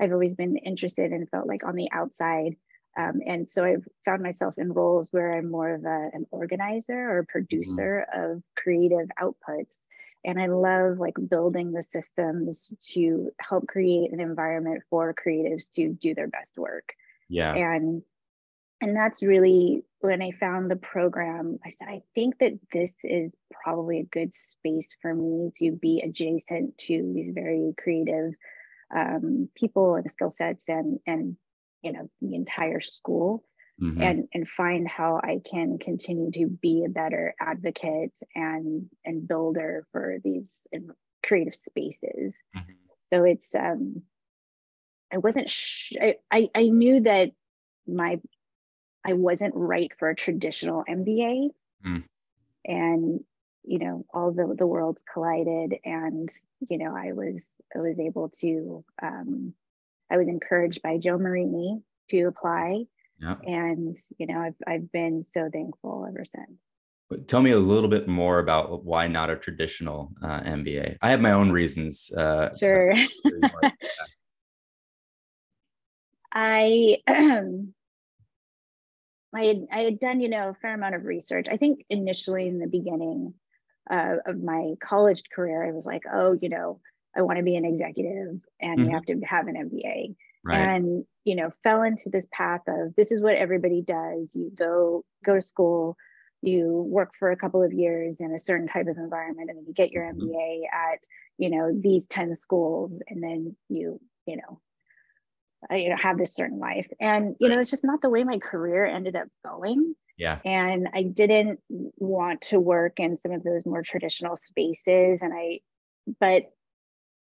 I've 0.00 0.12
always 0.12 0.34
been 0.34 0.56
interested 0.56 1.12
and 1.12 1.28
felt 1.28 1.46
like 1.46 1.64
on 1.64 1.76
the 1.76 1.90
outside. 1.92 2.56
Um, 2.98 3.20
and 3.26 3.50
so 3.52 3.62
I've 3.62 3.86
found 4.06 4.22
myself 4.22 4.54
in 4.56 4.72
roles 4.72 5.08
where 5.10 5.36
I'm 5.36 5.50
more 5.50 5.74
of 5.74 5.84
a, 5.84 6.08
an 6.14 6.24
organizer 6.30 6.98
or 6.98 7.22
mm-hmm. 7.22 7.30
producer 7.30 8.06
mm-hmm. 8.06 8.36
of 8.36 8.42
creative 8.56 9.08
outputs 9.22 9.76
and 10.24 10.40
i 10.40 10.46
love 10.46 10.98
like 10.98 11.14
building 11.28 11.72
the 11.72 11.82
systems 11.82 12.74
to 12.80 13.30
help 13.40 13.66
create 13.66 14.12
an 14.12 14.20
environment 14.20 14.82
for 14.90 15.14
creatives 15.14 15.70
to 15.70 15.88
do 15.88 16.14
their 16.14 16.28
best 16.28 16.56
work. 16.56 16.92
Yeah. 17.28 17.54
And 17.54 18.02
and 18.80 18.96
that's 18.96 19.22
really 19.22 19.82
when 20.00 20.22
i 20.22 20.30
found 20.32 20.70
the 20.70 20.76
program 20.76 21.58
i 21.64 21.74
said 21.78 21.88
i 21.88 22.02
think 22.14 22.38
that 22.38 22.58
this 22.72 22.94
is 23.04 23.32
probably 23.62 24.00
a 24.00 24.04
good 24.04 24.32
space 24.32 24.96
for 25.00 25.14
me 25.14 25.50
to 25.56 25.72
be 25.72 26.02
adjacent 26.04 26.76
to 26.78 27.12
these 27.14 27.30
very 27.30 27.74
creative 27.78 28.32
um, 28.94 29.48
people 29.54 29.94
and 29.94 30.10
skill 30.10 30.30
sets 30.30 30.68
and 30.68 30.98
and 31.06 31.36
you 31.82 31.92
know 31.92 32.08
the 32.20 32.34
entire 32.34 32.80
school 32.80 33.44
mm-hmm. 33.80 34.00
and 34.00 34.28
and 34.34 34.48
find 34.48 34.88
how 34.88 35.20
I 35.22 35.40
can 35.48 35.78
continue 35.78 36.30
to 36.32 36.46
be 36.46 36.84
a 36.84 36.90
better 36.90 37.34
advocate 37.40 38.12
and 38.34 38.86
and 39.04 39.26
builder 39.26 39.86
for 39.92 40.18
these 40.22 40.66
creative 41.24 41.54
spaces. 41.54 42.36
Mm-hmm. 42.56 42.72
So 43.12 43.24
it's 43.24 43.54
um 43.54 44.02
I 45.12 45.18
wasn't 45.18 45.48
sh- 45.48 45.94
I, 46.00 46.16
I 46.30 46.48
I 46.54 46.68
knew 46.68 47.00
that 47.00 47.32
my 47.86 48.20
I 49.04 49.14
wasn't 49.14 49.54
right 49.56 49.90
for 49.98 50.10
a 50.10 50.16
traditional 50.16 50.84
MBA. 50.88 51.48
Mm. 51.84 52.04
And 52.66 53.20
you 53.62 53.78
know, 53.78 54.04
all 54.12 54.32
the 54.32 54.54
the 54.56 54.66
worlds 54.66 55.02
collided 55.12 55.74
and 55.84 56.28
you 56.68 56.78
know, 56.78 56.94
I 56.96 57.12
was 57.12 57.56
I 57.74 57.80
was 57.80 57.98
able 57.98 58.30
to 58.40 58.84
um 59.02 59.54
I 60.10 60.16
was 60.16 60.28
encouraged 60.28 60.82
by 60.82 60.98
Joe 60.98 61.18
Marini 61.18 61.82
to 62.10 62.22
apply 62.22 62.84
yeah. 63.20 63.36
And, 63.44 63.96
you 64.18 64.26
know, 64.26 64.38
I've, 64.38 64.54
I've 64.66 64.92
been 64.92 65.24
so 65.32 65.48
thankful 65.52 66.06
ever 66.08 66.24
since. 66.24 66.58
But 67.08 67.26
Tell 67.26 67.42
me 67.42 67.50
a 67.50 67.58
little 67.58 67.90
bit 67.90 68.06
more 68.06 68.38
about 68.38 68.84
why 68.84 69.08
not 69.08 69.30
a 69.30 69.36
traditional 69.36 70.12
uh, 70.22 70.40
MBA. 70.40 70.96
I 71.02 71.10
have 71.10 71.20
my 71.20 71.32
own 71.32 71.50
reasons. 71.50 72.10
Uh, 72.12 72.56
sure. 72.56 72.94
I 76.32 76.98
um, 77.08 77.74
I 79.34 79.44
had, 79.44 79.66
I 79.70 79.80
had 79.80 80.00
done, 80.00 80.20
you 80.20 80.28
know, 80.28 80.50
a 80.50 80.54
fair 80.54 80.74
amount 80.74 80.94
of 80.96 81.04
research. 81.04 81.46
I 81.50 81.56
think 81.56 81.84
initially 81.88 82.48
in 82.48 82.58
the 82.58 82.66
beginning 82.66 83.34
uh, 83.88 84.16
of 84.26 84.42
my 84.42 84.74
college 84.82 85.22
career, 85.34 85.64
I 85.66 85.72
was 85.72 85.86
like, 85.86 86.02
oh, 86.12 86.36
you 86.40 86.48
know, 86.48 86.80
I 87.16 87.22
want 87.22 87.38
to 87.38 87.44
be 87.44 87.56
an 87.56 87.64
executive 87.64 88.40
and 88.60 88.78
mm-hmm. 88.78 88.84
you 88.84 88.90
have 88.94 89.04
to 89.06 89.20
have 89.20 89.48
an 89.48 89.54
MBA 89.54 90.14
right. 90.44 90.58
and 90.58 91.04
you 91.24 91.34
know 91.34 91.50
fell 91.62 91.82
into 91.82 92.08
this 92.10 92.26
path 92.32 92.62
of 92.66 92.94
this 92.96 93.12
is 93.12 93.22
what 93.22 93.34
everybody 93.34 93.82
does 93.82 94.34
you 94.34 94.50
go 94.54 95.04
go 95.24 95.34
to 95.34 95.42
school 95.42 95.96
you 96.42 96.86
work 96.88 97.12
for 97.18 97.30
a 97.30 97.36
couple 97.36 97.62
of 97.62 97.72
years 97.72 98.16
in 98.20 98.32
a 98.32 98.38
certain 98.38 98.66
type 98.66 98.86
of 98.86 98.96
environment 98.96 99.50
and 99.50 99.58
then 99.58 99.64
you 99.66 99.74
get 99.74 99.90
your 99.90 100.04
mm-hmm. 100.04 100.28
mba 100.28 100.60
at 100.72 100.98
you 101.38 101.50
know 101.50 101.70
these 101.78 102.06
10 102.06 102.36
schools 102.36 103.02
and 103.08 103.22
then 103.22 103.56
you 103.68 104.00
you 104.26 104.36
know 104.36 104.60
uh, 105.70 105.74
you 105.74 105.90
know 105.90 105.96
have 105.96 106.16
this 106.16 106.34
certain 106.34 106.58
life 106.58 106.88
and 107.00 107.36
you 107.38 107.48
right. 107.48 107.54
know 107.54 107.60
it's 107.60 107.70
just 107.70 107.84
not 107.84 108.00
the 108.00 108.08
way 108.08 108.24
my 108.24 108.38
career 108.38 108.86
ended 108.86 109.14
up 109.14 109.28
going 109.44 109.94
yeah 110.16 110.38
and 110.44 110.88
i 110.94 111.02
didn't 111.02 111.60
want 111.68 112.40
to 112.40 112.58
work 112.58 112.98
in 112.98 113.18
some 113.18 113.32
of 113.32 113.42
those 113.42 113.66
more 113.66 113.82
traditional 113.82 114.36
spaces 114.36 115.20
and 115.20 115.34
i 115.34 115.58
but 116.18 116.44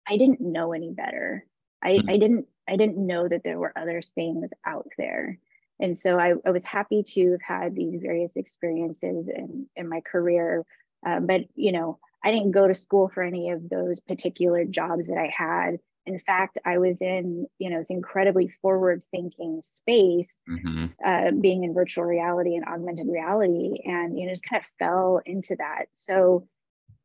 i 0.09 0.16
didn't 0.16 0.40
know 0.40 0.72
any 0.72 0.90
better 0.90 1.46
I, 1.83 1.90
mm-hmm. 1.90 2.11
I 2.11 2.16
didn't 2.16 2.46
I 2.68 2.77
didn't 2.77 3.07
know 3.07 3.29
that 3.29 3.44
there 3.44 3.59
were 3.59 3.72
other 3.77 4.03
things 4.14 4.50
out 4.64 4.88
there. 4.96 5.38
And 5.81 5.98
so 5.98 6.18
I, 6.18 6.35
I 6.46 6.50
was 6.50 6.64
happy 6.64 7.03
to 7.03 7.33
have 7.33 7.42
had 7.42 7.74
these 7.74 7.98
various 7.98 8.33
experiences 8.37 9.29
in, 9.29 9.66
in 9.77 9.88
my 9.88 10.00
career. 10.00 10.64
Um, 11.05 11.27
but, 11.27 11.42
you 11.55 11.72
know, 11.72 11.98
I 12.24 12.31
didn't 12.31 12.53
go 12.53 12.66
to 12.66 12.74
school 12.74 13.11
for 13.12 13.22
any 13.22 13.50
of 13.50 13.68
those 13.68 14.00
particular 14.00 14.64
jobs 14.64 15.09
that 15.09 15.18
I 15.18 15.33
had. 15.37 15.79
In 16.07 16.18
fact, 16.20 16.59
I 16.64 16.79
was 16.79 16.98
in, 17.00 17.46
you 17.59 17.70
know, 17.70 17.79
this 17.79 17.90
incredibly 17.90 18.48
forward 18.62 19.03
thinking 19.11 19.61
space, 19.62 20.33
mm-hmm. 20.48 20.87
uh, 21.05 21.33
being 21.40 21.64
in 21.64 21.74
virtual 21.74 22.05
reality 22.05 22.55
and 22.55 22.64
augmented 22.64 23.09
reality, 23.09 23.81
and, 23.85 24.18
you 24.18 24.27
know, 24.27 24.33
just 24.33 24.48
kind 24.48 24.62
of 24.62 24.68
fell 24.79 25.20
into 25.27 25.57
that. 25.57 25.87
So 25.94 26.46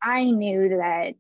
I 0.02 0.32
knew 0.32 0.70
that 0.70 1.16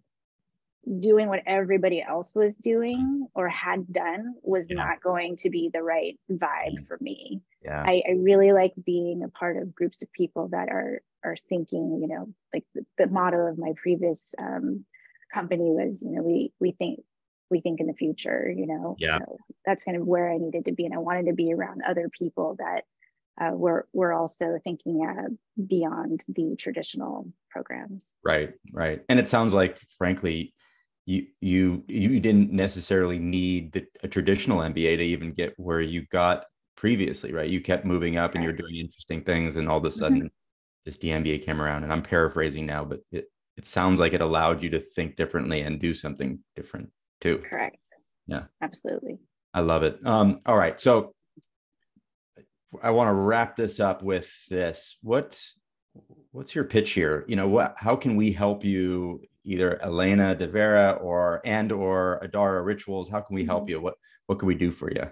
doing 1.00 1.28
what 1.28 1.44
everybody 1.46 2.02
else 2.02 2.34
was 2.34 2.56
doing 2.56 3.28
or 3.36 3.48
had 3.50 3.92
done 3.92 4.36
was 4.42 4.65
yeah. 4.70 4.78
not 4.78 5.02
going 5.02 5.38
to 5.38 5.50
be 5.50 5.70
the 5.74 5.84
right 5.84 6.18
vibe 6.32 6.88
for 6.88 6.98
me. 7.02 7.42
Yeah. 7.63 7.84
I, 7.86 8.02
I, 8.08 8.12
really 8.13 8.54
like 8.54 8.74
being 8.86 9.24
a 9.24 9.30
part 9.30 9.58
of 9.58 9.76
groups 9.76 10.02
of 10.02 10.12
people 10.13 10.48
that 10.50 10.70
are 10.70 11.02
are 11.24 11.36
thinking, 11.50 12.00
you 12.02 12.08
know, 12.08 12.34
like 12.54 12.63
the, 12.74 12.86
the 12.98 13.08
motto 13.08 13.48
of 13.48 13.58
my 13.58 13.74
previous 13.76 14.34
um, 14.39 14.86
company 15.34 15.72
was, 15.72 16.02
you 16.02 16.12
know, 16.12 16.22
we 16.22 16.54
we 16.60 16.72
think 16.72 17.02
we 17.50 17.60
think 17.60 17.82
in 17.82 17.88
the 17.88 17.94
future, 17.94 18.52
you 18.56 18.65
know. 18.65 18.96
Yeah. 19.00 19.20
So 19.20 19.38
that's 19.65 19.84
kind 19.84 19.98
of 19.98 20.08
where 20.08 20.32
I 20.32 20.38
needed 20.38 20.65
to 20.65 20.72
be. 20.72 20.86
And 20.86 20.94
I 20.94 21.00
wanted 21.00 21.26
to 21.26 21.34
be 21.34 21.54
around 21.54 21.82
other 21.88 22.10
people 22.10 22.56
that 22.60 22.84
uh, 23.39 23.52
we're 23.54 23.84
we're 23.94 24.13
also 24.13 24.60
thinking 24.63 25.06
uh, 25.08 25.30
beyond 25.68 26.24
the 26.30 26.56
traditional 26.58 27.28
programs. 27.50 28.04
Right, 28.24 28.54
right. 28.74 29.02
And 29.10 29.20
it 29.20 29.30
sounds 29.30 29.54
like, 29.54 29.80
frankly, 29.98 30.54
you 31.10 31.26
you 31.41 31.84
you 31.88 32.19
didn't 32.19 32.52
necessarily 32.52 33.17
need 33.17 33.72
the, 33.72 33.88
a 34.04 34.08
traditional 34.08 34.60
MBA 34.60 34.98
to 34.98 35.04
even 35.04 35.32
get 35.32 35.56
where 35.58 35.82
you 35.82 36.06
got 36.12 36.45
previously, 36.76 37.34
right? 37.34 37.50
You 37.50 37.62
kept 37.62 37.84
moving 37.84 38.17
up 38.17 38.36
and 38.36 38.43
you're 38.43 38.54
doing 38.54 38.76
interesting 38.76 39.24
things, 39.24 39.56
and 39.56 39.67
all 39.67 39.80
of 39.80 39.86
a 39.86 39.88
mm-hmm. 39.88 40.00
sudden, 40.00 40.17
mm-hmm. 40.17 40.28
this 40.86 40.98
DMBA 40.98 41.43
came 41.43 41.62
around. 41.62 41.84
And 41.84 41.91
I'm 41.91 42.04
paraphrasing 42.04 42.67
now, 42.67 42.86
but 42.86 43.00
it 43.12 43.26
it 43.58 43.65
sounds 43.65 44.00
like 44.00 44.13
it 44.13 44.22
allowed 44.22 44.62
you 44.62 44.69
to 44.69 44.80
think 44.80 45.15
differently 45.15 45.62
and 45.62 45.80
do 45.80 45.95
something 45.95 46.39
different 46.56 46.91
too. 47.22 47.39
Correct. 47.50 47.78
Yeah. 48.28 48.43
Absolutely. 48.62 49.17
I 49.52 49.62
love 49.62 49.82
it. 49.82 50.00
Um, 50.06 50.41
all 50.45 50.58
right, 50.58 50.80
so 50.80 51.15
I 52.84 52.91
want 52.91 53.08
to 53.08 53.13
wrap 53.13 53.56
this 53.56 53.80
up 53.80 54.04
with 54.04 54.32
this. 54.48 54.98
What 55.02 55.43
what's 56.32 56.54
your 56.54 56.65
pitch 56.65 56.91
here? 56.91 57.26
You 57.28 57.36
know, 57.36 57.48
what 57.48 57.74
how 57.78 57.95
can 57.95 58.15
we 58.15 58.32
help 58.32 58.63
you 58.63 59.24
either 59.49 59.79
Elainea 59.83 60.35
De 60.35 60.47
Vera 60.47 60.91
or 61.01 61.41
and 61.43 61.71
or 61.71 62.21
Adara 62.23 62.63
Rituals? 62.63 63.09
How 63.09 63.21
can 63.21 63.35
we 63.35 63.45
help 63.45 63.63
mm-hmm. 63.63 63.69
you? 63.69 63.81
What 63.81 63.95
what 64.27 64.39
can 64.39 64.47
we 64.47 64.55
do 64.55 64.71
for 64.71 64.91
you? 64.91 65.09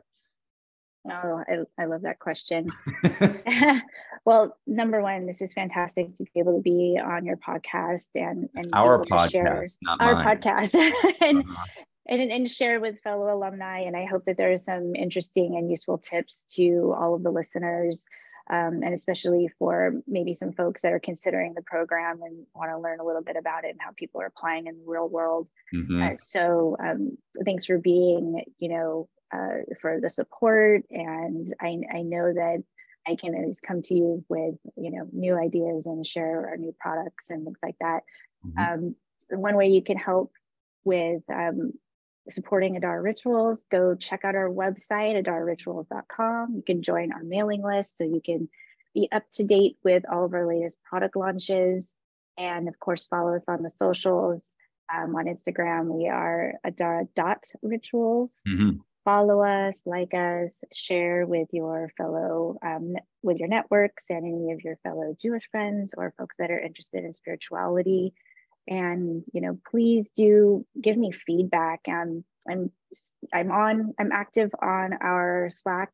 Oh, 1.09 1.43
I, 1.47 1.81
I 1.81 1.85
love 1.85 2.01
that 2.01 2.19
question. 2.19 2.67
well, 4.25 4.57
number 4.67 5.01
one, 5.01 5.25
this 5.25 5.41
is 5.41 5.53
fantastic 5.53 6.15
to 6.17 6.23
be 6.23 6.39
able 6.39 6.57
to 6.57 6.61
be 6.61 6.99
on 7.03 7.25
your 7.25 7.37
podcast 7.37 8.09
and, 8.13 8.49
and 8.55 8.69
our 8.73 9.03
podcast, 9.03 9.77
not 9.81 10.01
our 10.01 10.15
mine. 10.15 10.25
podcast 10.25 10.73
and, 11.21 11.39
uh-huh. 11.39 11.65
and, 12.07 12.31
and 12.31 12.51
share 12.51 12.81
with 12.81 12.99
fellow 13.03 13.33
alumni. 13.33 13.79
And 13.81 13.95
I 13.95 14.05
hope 14.05 14.25
that 14.25 14.35
there 14.37 14.51
are 14.51 14.57
some 14.57 14.95
interesting 14.95 15.55
and 15.57 15.69
useful 15.69 15.97
tips 15.97 16.45
to 16.55 16.93
all 16.99 17.15
of 17.15 17.23
the 17.23 17.31
listeners 17.31 18.03
um, 18.49 18.81
and 18.83 18.93
especially 18.93 19.49
for 19.59 19.93
maybe 20.07 20.33
some 20.33 20.53
folks 20.53 20.81
that 20.81 20.93
are 20.93 20.99
considering 20.99 21.53
the 21.53 21.61
program 21.63 22.21
and 22.21 22.45
want 22.55 22.71
to 22.71 22.79
learn 22.79 22.99
a 22.99 23.05
little 23.05 23.21
bit 23.21 23.35
about 23.35 23.65
it 23.65 23.71
and 23.71 23.79
how 23.81 23.91
people 23.95 24.21
are 24.21 24.27
applying 24.27 24.67
in 24.67 24.77
the 24.77 24.85
real 24.85 25.09
world. 25.09 25.47
Mm-hmm. 25.73 26.01
Uh, 26.01 26.15
so 26.15 26.77
um, 26.79 27.17
thanks 27.43 27.65
for 27.65 27.77
being, 27.77 28.43
you 28.59 28.69
know, 28.69 29.09
uh, 29.33 29.63
for 29.81 29.99
the 30.01 30.09
support. 30.09 30.83
And 30.89 31.53
I, 31.61 31.79
I 31.93 32.01
know 32.01 32.33
that 32.33 32.63
I 33.05 33.15
can 33.15 33.35
always 33.35 33.59
come 33.59 33.81
to 33.83 33.93
you 33.93 34.25
with, 34.29 34.55
you 34.75 34.91
know, 34.91 35.07
new 35.11 35.37
ideas 35.37 35.85
and 35.85 36.05
share 36.05 36.47
our 36.49 36.57
new 36.57 36.73
products 36.79 37.29
and 37.29 37.43
things 37.43 37.59
like 37.61 37.75
that. 37.81 38.01
Mm-hmm. 38.45 38.59
Um, 38.59 38.95
one 39.29 39.55
way 39.55 39.67
you 39.67 39.81
can 39.81 39.97
help 39.97 40.31
with 40.85 41.21
um, 41.29 41.73
supporting 42.29 42.79
Adara 42.79 43.01
Rituals, 43.01 43.61
go 43.71 43.95
check 43.95 44.23
out 44.23 44.35
our 44.35 44.49
website, 44.49 45.23
adararituals.com. 45.23 46.55
You 46.55 46.61
can 46.61 46.83
join 46.83 47.11
our 47.11 47.23
mailing 47.23 47.63
list 47.63 47.97
so 47.97 48.03
you 48.03 48.21
can 48.23 48.49
be 48.93 49.09
up 49.11 49.23
to 49.33 49.43
date 49.43 49.77
with 49.83 50.03
all 50.11 50.25
of 50.25 50.33
our 50.33 50.47
latest 50.47 50.77
product 50.83 51.15
launches. 51.15 51.93
And 52.37 52.67
of 52.67 52.79
course, 52.79 53.07
follow 53.07 53.35
us 53.35 53.43
on 53.47 53.63
the 53.63 53.69
socials. 53.69 54.41
Um, 54.93 55.15
on 55.15 55.25
Instagram, 55.25 55.87
we 55.87 56.07
are 56.07 56.53
adara.rituals. 56.65 58.31
Mm-hmm. 58.47 58.77
Follow 59.03 59.41
us, 59.41 59.81
like 59.85 60.13
us, 60.13 60.63
share 60.73 61.25
with 61.25 61.47
your 61.51 61.89
fellow, 61.97 62.57
um, 62.61 62.95
with 63.21 63.37
your 63.37 63.47
networks 63.47 64.05
and 64.09 64.25
any 64.25 64.51
of 64.51 64.61
your 64.63 64.77
fellow 64.83 65.15
Jewish 65.21 65.43
friends 65.49 65.93
or 65.97 66.13
folks 66.17 66.35
that 66.39 66.51
are 66.51 66.59
interested 66.59 67.03
in 67.03 67.13
spirituality 67.13 68.13
and 68.67 69.23
you 69.33 69.41
know 69.41 69.57
please 69.69 70.09
do 70.15 70.65
give 70.81 70.97
me 70.97 71.11
feedback 71.11 71.81
um, 71.87 72.23
i'm 72.49 72.71
i'm 73.33 73.51
on 73.51 73.93
i'm 73.99 74.11
active 74.11 74.51
on 74.61 74.93
our 75.01 75.49
slack 75.51 75.91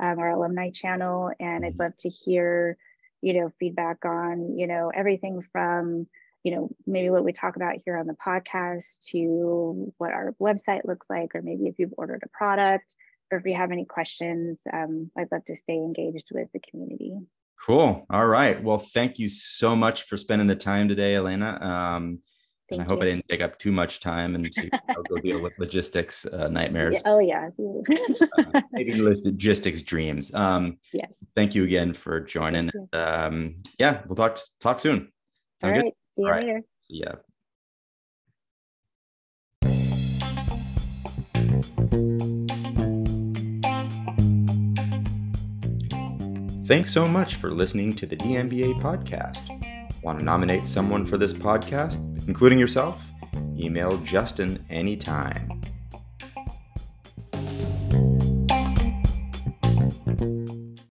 um, 0.00 0.18
our 0.18 0.30
alumni 0.30 0.70
channel 0.70 1.30
and 1.40 1.64
i'd 1.64 1.72
mm-hmm. 1.72 1.82
love 1.82 1.96
to 1.98 2.08
hear 2.08 2.76
you 3.20 3.34
know 3.34 3.50
feedback 3.58 4.04
on 4.04 4.58
you 4.58 4.66
know 4.66 4.90
everything 4.94 5.42
from 5.52 6.06
you 6.42 6.54
know 6.54 6.70
maybe 6.86 7.10
what 7.10 7.24
we 7.24 7.32
talk 7.32 7.56
about 7.56 7.76
here 7.84 7.96
on 7.96 8.06
the 8.06 8.14
podcast 8.14 9.00
to 9.10 9.92
what 9.98 10.12
our 10.12 10.34
website 10.40 10.84
looks 10.84 11.06
like 11.08 11.34
or 11.34 11.42
maybe 11.42 11.66
if 11.66 11.78
you've 11.78 11.94
ordered 11.96 12.22
a 12.24 12.36
product 12.36 12.94
or 13.30 13.38
if 13.38 13.46
you 13.46 13.54
have 13.54 13.70
any 13.72 13.84
questions 13.84 14.58
um, 14.72 15.10
i'd 15.16 15.30
love 15.32 15.44
to 15.44 15.56
stay 15.56 15.74
engaged 15.74 16.28
with 16.32 16.48
the 16.52 16.60
community 16.70 17.16
Cool. 17.60 18.06
All 18.10 18.26
right. 18.26 18.62
Well, 18.62 18.78
thank 18.78 19.18
you 19.18 19.28
so 19.28 19.76
much 19.76 20.04
for 20.04 20.16
spending 20.16 20.48
the 20.48 20.56
time 20.56 20.88
today, 20.88 21.14
Elainea. 21.14 21.60
Um, 21.62 22.18
and 22.72 22.80
I 22.80 22.84
hope 22.84 23.00
you. 23.00 23.08
I 23.08 23.10
didn't 23.10 23.28
take 23.28 23.40
up 23.40 23.58
too 23.58 23.70
much 23.70 24.00
time 24.00 24.34
and 24.34 24.50
to 24.52 24.70
go 25.08 25.18
deal 25.18 25.40
with 25.40 25.58
logistics 25.58 26.24
uh, 26.26 26.48
nightmares. 26.48 26.96
Yeah. 27.04 27.12
Oh 27.12 27.18
yeah. 27.18 27.50
uh, 28.38 28.60
maybe 28.72 28.94
logistics 28.94 29.82
dreams. 29.82 30.34
Um, 30.34 30.78
yes. 30.92 31.10
Thank 31.36 31.54
you 31.54 31.64
again 31.64 31.92
for 31.92 32.20
joining. 32.20 32.70
Um, 32.92 33.56
yeah, 33.78 34.02
we'll 34.06 34.16
talk 34.16 34.38
talk 34.60 34.80
soon. 34.80 35.12
Sound 35.60 35.76
All 35.76 35.82
right. 35.82 35.84
Good? 35.84 35.92
See 36.16 36.22
you 36.22 36.26
All 36.26 36.34
later. 36.34 36.54
Right. 36.54 36.64
See 36.80 37.00
ya. 37.04 37.12
Thanks 46.72 46.90
so 46.90 47.06
much 47.06 47.34
for 47.34 47.50
listening 47.50 47.94
to 47.96 48.06
the 48.06 48.16
DMBA 48.16 48.80
podcast. 48.80 49.42
Want 50.02 50.18
to 50.18 50.24
nominate 50.24 50.66
someone 50.66 51.04
for 51.04 51.18
this 51.18 51.34
podcast, 51.34 51.98
including 52.26 52.58
yourself? 52.58 53.12
Email 53.58 53.98
Justin 53.98 54.64
anytime. 54.70 55.60